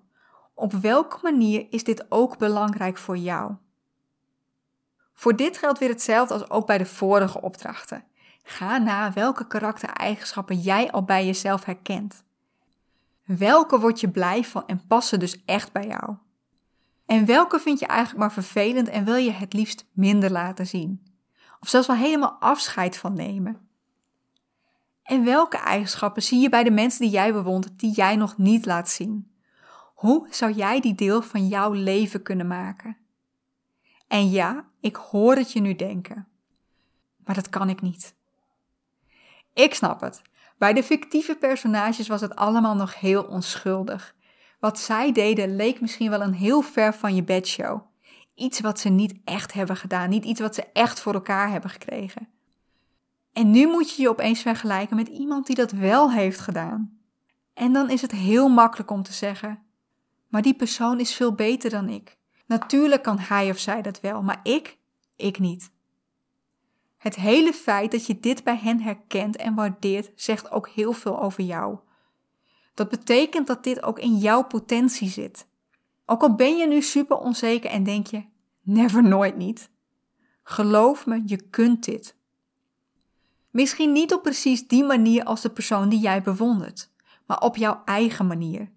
Op 0.54 0.74
welke 0.74 1.18
manier 1.22 1.68
is 1.70 1.84
dit 1.84 2.06
ook 2.12 2.38
belangrijk 2.38 2.98
voor 2.98 3.18
jou? 3.18 3.56
Voor 5.18 5.36
dit 5.36 5.58
geldt 5.58 5.80
weer 5.80 5.90
hetzelfde 5.90 6.34
als 6.34 6.50
ook 6.50 6.68
bij 6.68 6.78
de 6.78 6.86
vorige 6.86 7.42
opdrachten. 7.42 8.04
Ga 8.44 8.78
na 8.78 9.14
welke 9.14 9.48
karaktereigenschappen 9.48 10.60
jij 10.60 10.92
al 10.92 11.04
bij 11.04 11.26
jezelf 11.26 11.66
herkent. 11.66 12.24
Welke 13.26 13.80
word 13.80 14.00
je 14.00 14.10
blij 14.10 14.44
van 14.44 14.68
en 14.68 14.88
passen 14.88 15.20
dus 15.20 15.46
echt 15.46 15.72
bij 15.72 15.88
jou? 15.88 16.16
En 17.06 17.26
welke 17.26 17.60
vind 17.60 17.80
je 17.80 17.86
eigenlijk 17.86 18.20
maar 18.20 18.32
vervelend 18.32 18.90
en 18.90 19.06
wil 19.06 19.16
je 19.16 19.32
het 19.32 19.54
liefst 19.54 19.86
minder 19.92 20.32
laten 20.32 20.68
zien? 20.68 21.06
Of 21.60 21.70
zelfs 21.70 21.88
wel 21.88 21.96
helemaal 21.96 22.38
afscheid 22.40 22.98
van 22.98 23.14
nemen? 23.14 23.70
En 25.04 25.24
welke 25.24 25.58
eigenschappen 25.58 26.24
zie 26.24 26.40
je 26.40 26.50
bij 26.50 26.64
de 26.64 26.72
mensen 26.72 27.02
die 27.02 27.10
jij 27.10 27.34
bewondert 27.34 27.80
die 27.80 27.92
jij 27.92 28.16
nog 28.16 28.38
niet 28.38 28.66
laat 28.66 28.90
zien? 28.90 29.32
Hoe 29.94 30.28
zou 30.30 30.52
jij 30.52 30.80
die 30.80 30.96
deel 30.96 31.22
van 31.22 31.48
jouw 31.48 31.72
leven 31.72 32.22
kunnen 32.22 32.48
maken? 32.48 32.98
En 34.08 34.30
ja, 34.30 34.66
ik 34.80 34.96
hoor 34.96 35.36
het 35.36 35.52
je 35.52 35.60
nu 35.60 35.76
denken. 35.76 36.28
Maar 37.26 37.36
dat 37.36 37.50
kan 37.50 37.70
ik 37.70 37.82
niet. 37.82 38.16
Ik 39.54 39.74
snap 39.74 40.02
het. 40.02 40.22
Bij 40.58 40.74
de 40.74 40.84
fictieve 40.84 41.36
personages 41.36 42.08
was 42.08 42.22
het 42.22 42.36
allemaal 42.36 42.76
nog 42.76 43.00
heel 43.00 43.24
onschuldig. 43.24 44.16
Wat 44.60 44.80
zij 44.80 45.12
deden 45.12 45.56
leek 45.56 45.82
misschien 45.82 46.10
wel 46.10 46.22
een 46.22 46.34
heel 46.34 46.62
ver 46.62 46.94
van 46.94 47.16
je 47.16 47.24
bedshow. 47.24 47.82
Iets 48.36 48.60
wat 48.60 48.80
ze 48.80 48.90
niet 48.90 49.20
echt 49.26 49.54
hebben 49.54 49.78
gedaan, 49.78 50.10
niet 50.10 50.26
iets 50.26 50.40
wat 50.40 50.56
ze 50.56 50.64
echt 50.74 51.00
voor 51.00 51.14
elkaar 51.14 51.50
hebben 51.50 51.70
gekregen. 51.70 52.30
En 53.34 53.52
nu 53.52 53.68
moet 53.68 53.96
je 53.96 54.02
je 54.02 54.10
opeens 54.10 54.42
vergelijken 54.42 54.96
met 54.96 55.08
iemand 55.08 55.46
die 55.46 55.56
dat 55.56 55.72
wel 55.72 56.12
heeft 56.12 56.40
gedaan. 56.40 57.00
En 57.54 57.74
dan 57.74 57.90
is 57.90 58.02
het 58.02 58.12
heel 58.12 58.50
makkelijk 58.50 58.92
om 58.92 59.04
te 59.04 59.14
zeggen: 59.14 59.64
Maar 60.28 60.42
die 60.42 60.56
persoon 60.56 61.00
is 61.00 61.16
veel 61.16 61.34
beter 61.34 61.70
dan 61.70 61.90
ik. 61.90 62.18
Natuurlijk 62.48 63.04
kan 63.04 63.20
hij 63.20 63.50
of 63.50 63.58
zij 63.58 63.82
dat 63.82 64.00
wel, 64.00 64.22
maar 64.22 64.40
ik, 64.44 64.78
ik 65.16 65.40
niet. 65.40 65.72
Het 66.98 67.16
hele 67.16 67.54
feit 67.54 67.92
dat 67.92 68.06
je 68.06 68.20
dit 68.20 68.44
bij 68.44 68.58
hen 68.58 68.82
herkent 68.82 69.36
en 69.36 69.56
waardeert, 69.56 70.12
zegt 70.16 70.52
ook 70.52 70.70
heel 70.70 70.94
veel 70.94 71.22
over 71.22 71.44
jou. 71.44 71.78
Dat 72.74 72.90
betekent 72.90 73.48
dat 73.48 73.64
dit 73.64 73.84
ook 73.84 74.00
in 74.00 74.18
jouw 74.18 74.44
potentie 74.44 75.10
zit. 75.10 75.48
Ook 76.06 76.22
al 76.22 76.36
ben 76.36 76.58
je 76.58 76.68
nu 76.68 76.82
super 76.82 77.18
onzeker 77.18 77.70
en 77.70 77.84
denk 77.84 78.08
je, 78.08 78.26
never 78.62 79.04
nooit 79.04 79.38
niet. 79.38 79.70
Geloof 80.44 81.06
me, 81.06 81.22
je 81.26 81.42
kunt 81.50 81.84
dit. 81.84 82.16
Misschien 83.50 83.92
niet 83.92 84.14
op 84.14 84.22
precies 84.22 84.68
die 84.68 84.84
manier 84.84 85.24
als 85.24 85.42
de 85.42 85.50
persoon 85.50 85.90
die 85.90 86.00
jij 86.00 86.22
bewondert, 86.22 86.92
maar 87.26 87.40
op 87.40 87.56
jouw 87.56 87.82
eigen 87.86 88.28
manier. 88.28 88.72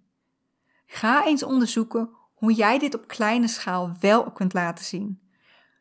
Ga 0.86 1.26
eens 1.26 1.42
onderzoeken 1.42 2.10
hoe 2.40 2.52
jij 2.52 2.78
dit 2.78 2.94
op 2.94 3.08
kleine 3.08 3.48
schaal 3.48 3.92
wel 4.00 4.30
kunt 4.32 4.52
laten 4.52 4.84
zien. 4.84 5.20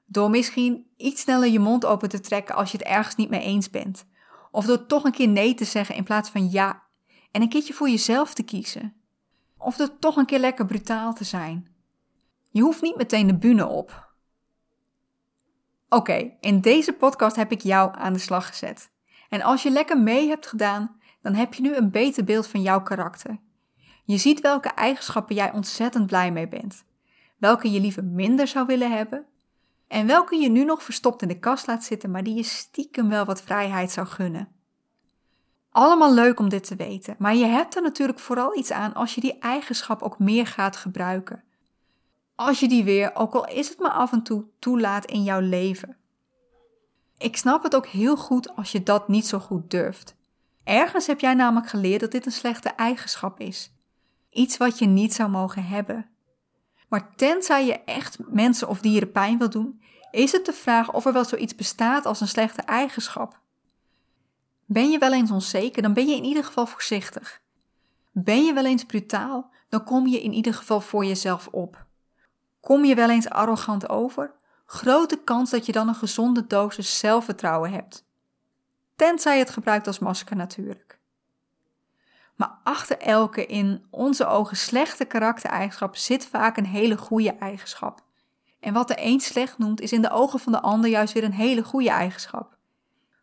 Door 0.06 0.30
misschien 0.30 0.86
iets 0.98 1.22
sneller 1.22 1.50
je 1.50 1.60
mond 1.60 1.86
open 1.86 2.10
te 2.10 2.20
trekken 2.20 2.56
als 2.56 2.72
je 2.72 2.78
het 2.78 2.88
ergens 2.88 3.16
niet 3.16 3.30
mee 3.30 3.42
eens 3.42 3.70
bent. 3.70 4.06
Of 4.52 4.66
door 4.66 4.86
toch 4.86 5.04
een 5.04 5.12
keer 5.12 5.28
nee 5.28 5.54
te 5.54 5.66
zeggen 5.66 5.96
in 5.96 6.04
plaats 6.04 6.30
van 6.30 6.50
ja 6.50 6.84
en 7.32 7.42
een 7.42 7.50
keertje 7.50 7.74
voor 7.74 7.90
jezelf 7.90 8.34
te 8.34 8.44
kiezen. 8.44 8.94
Of 9.58 9.76
door 9.76 10.00
toch 10.00 10.16
een 10.16 10.26
keer 10.26 10.40
lekker 10.40 10.66
brutaal 10.66 11.14
te 11.14 11.24
zijn. 11.24 11.68
Je 12.52 12.62
hoeft 12.62 12.82
niet 12.82 12.96
meteen 12.96 13.28
de 13.28 13.38
bühne 13.38 13.68
op. 13.68 14.14
Oké, 15.90 16.32
in 16.40 16.62
deze 16.62 16.94
podcast 16.94 17.36
heb 17.36 17.52
ik 17.52 17.62
jou 17.62 17.92
aan 17.98 18.14
de 18.14 18.20
slag 18.20 18.48
gezet. 18.48 18.92
En 19.30 19.42
als 19.42 19.64
je 19.64 19.70
lekker 19.70 20.00
mee 20.00 20.28
hebt 20.28 20.48
gedaan, 20.48 21.00
dan 21.22 21.34
heb 21.34 21.54
je 21.54 21.62
nu 21.62 21.76
een 21.76 21.92
beter 21.92 22.24
beeld 22.24 22.48
van 22.48 22.62
jouw 22.62 22.82
karakter. 22.82 23.40
Je 24.10 24.18
ziet 24.18 24.42
welke 24.42 24.70
eigenschappen 24.70 25.36
jij 25.36 25.52
ontzettend 25.54 26.06
blij 26.06 26.32
mee 26.32 26.48
bent, 26.48 26.84
welke 27.38 27.72
je 27.72 27.80
liever 27.80 28.04
minder 28.04 28.48
zou 28.48 28.66
willen 28.66 28.92
hebben, 28.92 29.26
En 29.88 30.08
welke 30.08 30.36
je 30.36 30.50
nu 30.50 30.64
nog 30.64 30.84
verstopt 30.84 31.22
in 31.22 31.28
de 31.28 31.40
kast 31.40 31.68
laat 31.68 31.84
zitten, 31.84 32.12
maar 32.12 32.24
die 32.24 32.36
je 32.36 32.44
stiekem 32.44 33.10
wel 33.10 33.26
wat 33.26 33.42
vrijheid 33.42 33.92
zou 33.92 34.08
gunnen. 34.08 34.48
Allemaal 35.72 36.14
leuk 36.14 36.40
om 36.40 36.50
dit 36.50 36.64
te 36.64 36.76
weten, 36.76 37.16
maar 37.20 37.36
je 37.36 37.46
hebt 37.46 37.76
er 37.76 37.82
natuurlijk 37.82 38.20
vooral 38.20 38.58
iets 38.58 38.72
aan 38.72 38.94
als 38.94 39.16
je 39.16 39.22
die 39.22 39.40
eigenschap 39.40 40.02
ook 40.02 40.20
meer 40.20 40.48
gaat 40.48 40.76
gebruiken. 40.76 41.44
Als 42.36 42.60
je 42.60 42.68
die 42.68 42.84
weer, 42.84 43.16
ook 43.16 43.34
al 43.34 43.48
is 43.48 43.70
het 43.70 43.80
maar 43.80 43.92
af 43.92 44.12
en 44.12 44.24
toe, 44.24 44.46
toelaat 44.60 45.06
in 45.06 45.24
jouw 45.24 45.42
leven. 45.42 45.98
Ik 47.18 47.38
snap 47.38 47.64
het 47.64 47.76
ook 47.76 47.88
heel 47.88 48.18
goed 48.18 48.56
als 48.56 48.72
je 48.72 48.84
dat 48.84 49.08
niet 49.08 49.28
zo 49.28 49.40
goed 49.40 49.72
durft. 49.72 50.16
Ergens 50.64 51.08
heb 51.08 51.20
jij 51.20 51.34
namelijk 51.34 51.70
geleerd 51.70 52.02
dat 52.02 52.12
dit 52.12 52.26
een 52.26 52.32
slechte 52.32 52.70
eigenschap 52.70 53.40
is. 53.40 53.72
Iets 54.30 54.58
wat 54.58 54.80
je 54.80 54.86
niet 54.86 55.14
zou 55.14 55.30
mogen 55.30 55.64
hebben. 55.64 56.10
Maar 56.90 57.16
tenzij 57.16 57.66
je 57.66 57.84
echt 57.84 58.18
mensen 58.30 58.68
of 58.68 58.82
dieren 58.82 59.12
pijn 59.12 59.38
wil 59.38 59.50
doen, 59.50 59.82
is 60.12 60.32
het 60.32 60.46
de 60.46 60.54
vraag 60.54 60.94
of 60.94 61.06
er 61.06 61.14
wel 61.14 61.26
zoiets 61.26 61.56
bestaat 61.56 62.06
als 62.06 62.22
een 62.22 62.28
slechte 62.28 62.62
eigenschap. 62.62 63.40
Ben 64.66 64.90
je 64.90 64.98
wel 64.98 65.14
eens 65.14 65.32
onzeker, 65.32 65.82
dan 65.82 65.94
ben 65.94 66.08
je 66.08 66.16
in 66.16 66.24
ieder 66.24 66.44
geval 66.44 66.66
voorzichtig. 66.66 67.42
Ben 68.12 68.46
je 68.46 68.54
wel 68.54 68.66
eens 68.66 68.86
brutaal, 68.86 69.52
dan 69.70 69.84
kom 69.84 70.08
je 70.08 70.22
in 70.22 70.34
ieder 70.34 70.54
geval 70.54 70.82
voor 70.82 71.06
jezelf 71.06 71.48
op. 71.48 71.86
Kom 72.60 72.86
je 72.86 72.96
wel 72.96 73.10
eens 73.10 73.30
arrogant 73.30 73.90
over, 73.90 74.36
grote 74.66 75.18
kans 75.24 75.50
dat 75.50 75.66
je 75.66 75.72
dan 75.72 75.88
een 75.88 75.96
gezonde 75.96 76.48
dosis 76.48 77.00
zelfvertrouwen 77.00 77.72
hebt. 77.72 78.06
Tenzij 78.96 79.34
je 79.34 79.44
het 79.44 79.50
gebruikt 79.50 79.88
als 79.88 80.00
masker 80.00 80.36
natuurlijk. 80.36 80.99
Maar 82.40 82.60
achter 82.64 82.98
elke 82.98 83.46
in 83.46 83.86
onze 83.90 84.26
ogen 84.26 84.58
slechte 84.58 85.06
karaktereigenschap 85.06 85.96
zit 85.96 86.26
vaak 86.26 86.58
een 86.58 86.66
hele 86.66 86.98
goede 86.98 87.36
eigenschap. 87.36 88.02
En 88.60 88.74
wat 88.74 88.88
de 88.88 88.96
een 88.98 89.20
slecht 89.20 89.58
noemt, 89.58 89.82
is 89.82 89.92
in 89.92 90.02
de 90.02 90.12
ogen 90.12 90.40
van 90.40 90.52
de 90.52 90.62
ander 90.62 90.90
juist 90.90 91.14
weer 91.14 91.24
een 91.24 91.34
hele 91.34 91.64
goede 91.64 91.90
eigenschap. 91.90 92.58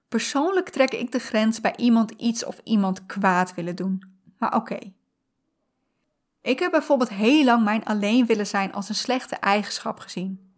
Persoonlijk 0.09 0.68
trek 0.68 0.94
ik 0.94 1.12
de 1.12 1.18
grens 1.18 1.61
bij 1.61 1.76
iemand 1.76 2.11
iets 2.11 2.44
of 2.44 2.61
iemand 2.64 3.07
kwaad 3.07 3.55
willen 3.55 3.76
doen. 3.76 4.02
Maar 4.38 4.55
oké. 4.55 4.79
Ik 6.42 6.59
heb 6.59 6.70
bijvoorbeeld 6.70 7.11
heel 7.11 7.44
lang 7.44 7.64
mijn 7.64 7.85
alleen 7.85 8.26
willen 8.26 8.46
zijn 8.46 8.72
als 8.72 8.88
een 8.88 8.94
slechte 8.94 9.37
eigenschap 9.37 9.98
gezien. 9.98 10.52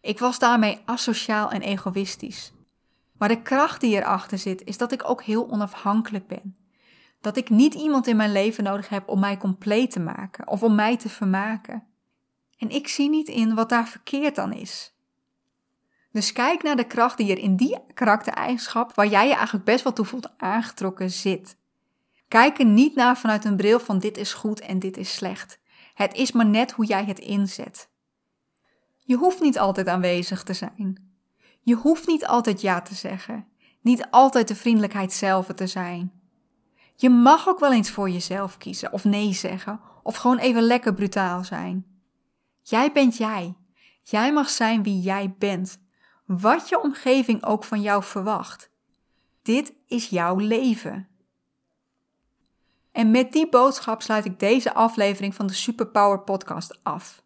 Ik 0.00 0.18
was 0.18 0.38
daarmee 0.38 0.80
asociaal 0.84 1.50
en 1.50 1.62
egoïstisch. 1.62 2.52
Maar 3.18 3.28
de 3.28 3.42
kracht 3.42 3.80
die 3.80 3.96
erachter 3.96 4.38
zit, 4.38 4.64
is 4.64 4.78
dat 4.78 4.92
ik 4.92 5.08
ook 5.08 5.22
heel 5.22 5.50
onafhankelijk 5.50 6.26
ben. 6.26 6.56
Dat 7.22 7.36
ik 7.36 7.50
niet 7.50 7.74
iemand 7.74 8.06
in 8.06 8.16
mijn 8.16 8.32
leven 8.32 8.64
nodig 8.64 8.88
heb 8.88 9.08
om 9.08 9.20
mij 9.20 9.36
compleet 9.36 9.90
te 9.90 10.00
maken 10.00 10.48
of 10.48 10.62
om 10.62 10.74
mij 10.74 10.96
te 10.96 11.08
vermaken. 11.08 11.86
En 12.58 12.70
ik 12.70 12.88
zie 12.88 13.08
niet 13.08 13.28
in 13.28 13.54
wat 13.54 13.68
daar 13.68 13.88
verkeerd 13.88 14.38
aan 14.38 14.52
is. 14.52 14.94
Dus 16.12 16.32
kijk 16.32 16.62
naar 16.62 16.76
de 16.76 16.86
kracht 16.86 17.16
die 17.16 17.30
er 17.30 17.38
in 17.38 17.56
die 17.56 17.78
karaktereigenschap, 17.94 18.94
waar 18.94 19.06
jij 19.06 19.26
je 19.26 19.34
eigenlijk 19.34 19.64
best 19.64 19.84
wel 19.84 19.92
toe 19.92 20.04
voelt 20.04 20.30
aangetrokken, 20.36 21.10
zit. 21.10 21.56
Kijk 22.28 22.58
er 22.58 22.64
niet 22.64 22.94
naar 22.94 23.18
vanuit 23.18 23.44
een 23.44 23.56
bril 23.56 23.80
van 23.80 23.98
dit 23.98 24.16
is 24.16 24.32
goed 24.32 24.60
en 24.60 24.78
dit 24.78 24.96
is 24.96 25.14
slecht. 25.14 25.60
Het 25.94 26.14
is 26.14 26.32
maar 26.32 26.46
net 26.46 26.72
hoe 26.72 26.84
jij 26.84 27.04
het 27.04 27.18
inzet. 27.18 27.90
Je 28.96 29.16
hoeft 29.16 29.40
niet 29.40 29.58
altijd 29.58 29.88
aanwezig 29.88 30.42
te 30.42 30.52
zijn. 30.52 31.14
Je 31.60 31.74
hoeft 31.74 32.06
niet 32.06 32.26
altijd 32.26 32.60
ja 32.60 32.80
te 32.80 32.94
zeggen. 32.94 33.46
Niet 33.80 34.06
altijd 34.10 34.48
de 34.48 34.54
vriendelijkheid 34.54 35.12
zelf 35.12 35.46
te 35.46 35.66
zijn. 35.66 36.21
Je 37.02 37.10
mag 37.10 37.48
ook 37.48 37.58
wel 37.58 37.72
eens 37.72 37.90
voor 37.90 38.10
jezelf 38.10 38.58
kiezen 38.58 38.92
of 38.92 39.04
nee 39.04 39.32
zeggen 39.32 39.80
of 40.02 40.16
gewoon 40.16 40.38
even 40.38 40.62
lekker 40.62 40.94
brutaal 40.94 41.44
zijn. 41.44 41.86
Jij 42.60 42.92
bent 42.92 43.16
jij. 43.16 43.56
Jij 44.02 44.32
mag 44.32 44.50
zijn 44.50 44.82
wie 44.82 45.00
jij 45.00 45.34
bent. 45.38 45.78
Wat 46.26 46.68
je 46.68 46.82
omgeving 46.82 47.44
ook 47.44 47.64
van 47.64 47.80
jou 47.80 48.02
verwacht. 48.02 48.70
Dit 49.42 49.74
is 49.86 50.08
jouw 50.08 50.36
leven. 50.36 51.08
En 52.92 53.10
met 53.10 53.32
die 53.32 53.48
boodschap 53.48 54.02
sluit 54.02 54.24
ik 54.24 54.38
deze 54.38 54.74
aflevering 54.74 55.34
van 55.34 55.46
de 55.46 55.54
Superpower 55.54 56.20
Podcast 56.20 56.80
af. 56.82 57.22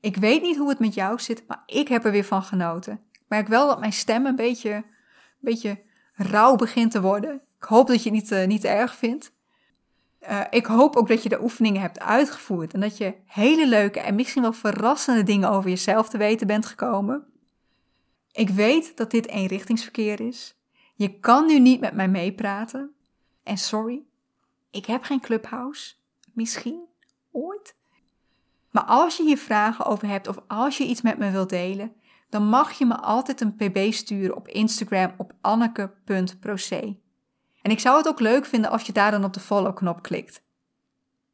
Ik 0.00 0.16
weet 0.16 0.42
niet 0.42 0.56
hoe 0.56 0.68
het 0.68 0.78
met 0.78 0.94
jou 0.94 1.18
zit, 1.20 1.44
maar 1.46 1.62
ik 1.66 1.88
heb 1.88 2.04
er 2.04 2.12
weer 2.12 2.24
van 2.24 2.42
genoten. 2.42 3.00
Ik 3.12 3.24
merk 3.28 3.48
wel 3.48 3.66
dat 3.66 3.80
mijn 3.80 3.92
stem 3.92 4.26
een 4.26 4.36
beetje, 4.36 4.72
een 4.72 4.84
beetje 5.40 5.82
rauw 6.12 6.56
begint 6.56 6.90
te 6.90 7.00
worden. 7.00 7.45
Hoop 7.66 7.86
dat 7.86 8.02
je 8.02 8.10
het 8.10 8.18
niet, 8.18 8.30
uh, 8.30 8.46
niet 8.46 8.64
erg 8.64 8.96
vindt. 8.96 9.32
Uh, 10.28 10.40
ik 10.50 10.66
hoop 10.66 10.96
ook 10.96 11.08
dat 11.08 11.22
je 11.22 11.28
de 11.28 11.42
oefeningen 11.42 11.80
hebt 11.80 12.00
uitgevoerd 12.00 12.74
en 12.74 12.80
dat 12.80 12.96
je 12.96 13.14
hele 13.26 13.66
leuke 13.66 14.00
en 14.00 14.14
misschien 14.14 14.42
wel 14.42 14.52
verrassende 14.52 15.22
dingen 15.22 15.50
over 15.50 15.70
jezelf 15.70 16.08
te 16.08 16.18
weten 16.18 16.46
bent 16.46 16.66
gekomen. 16.66 17.26
Ik 18.32 18.50
weet 18.50 18.96
dat 18.96 19.10
dit 19.10 19.28
eenrichtingsverkeer 19.28 20.20
is. 20.20 20.56
Je 20.94 21.18
kan 21.20 21.46
nu 21.46 21.58
niet 21.58 21.80
met 21.80 21.92
mij 21.92 22.08
meepraten. 22.08 22.94
En 23.42 23.58
sorry, 23.58 24.02
ik 24.70 24.86
heb 24.86 25.02
geen 25.02 25.20
clubhouse. 25.20 25.94
Misschien 26.32 26.84
ooit. 27.32 27.76
Maar 28.70 28.84
als 28.84 29.16
je 29.16 29.22
hier 29.22 29.38
vragen 29.38 29.84
over 29.84 30.08
hebt 30.08 30.28
of 30.28 30.38
als 30.46 30.76
je 30.76 30.84
iets 30.84 31.02
met 31.02 31.18
me 31.18 31.30
wilt 31.30 31.48
delen, 31.48 31.92
dan 32.28 32.48
mag 32.48 32.72
je 32.72 32.86
me 32.86 32.96
altijd 32.96 33.40
een 33.40 33.56
pb 33.56 33.92
sturen 33.92 34.36
op 34.36 34.48
Instagram 34.48 35.14
op 35.16 35.32
anneke.proce. 35.40 37.04
En 37.66 37.72
ik 37.72 37.80
zou 37.80 37.96
het 37.96 38.08
ook 38.08 38.20
leuk 38.20 38.46
vinden 38.46 38.70
als 38.70 38.82
je 38.82 38.92
daar 38.92 39.10
dan 39.10 39.24
op 39.24 39.32
de 39.32 39.40
follow-knop 39.40 40.02
klikt. 40.02 40.42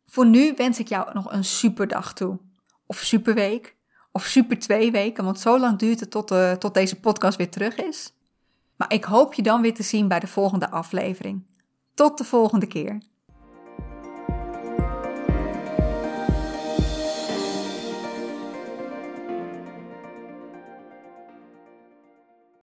Voor 0.06 0.26
nu 0.26 0.52
wens 0.56 0.78
ik 0.78 0.88
jou 0.88 1.12
nog 1.12 1.32
een 1.32 1.44
super 1.44 1.88
dag 1.88 2.14
toe. 2.14 2.38
Of 2.86 2.98
superweek. 2.98 3.76
Of 4.12 4.24
super 4.24 4.58
twee 4.58 4.90
weken, 4.90 5.24
want 5.24 5.40
zo 5.40 5.58
lang 5.58 5.78
duurt 5.78 6.00
het 6.00 6.10
tot, 6.10 6.30
uh, 6.30 6.52
tot 6.52 6.74
deze 6.74 7.00
podcast 7.00 7.36
weer 7.36 7.50
terug 7.50 7.76
is. 7.76 8.12
Maar 8.76 8.92
ik 8.92 9.04
hoop 9.04 9.34
je 9.34 9.42
dan 9.42 9.62
weer 9.62 9.74
te 9.74 9.82
zien 9.82 10.08
bij 10.08 10.20
de 10.20 10.26
volgende 10.26 10.70
aflevering. 10.70 11.46
Tot 11.94 12.18
de 12.18 12.24
volgende 12.24 12.66
keer. 12.66 13.02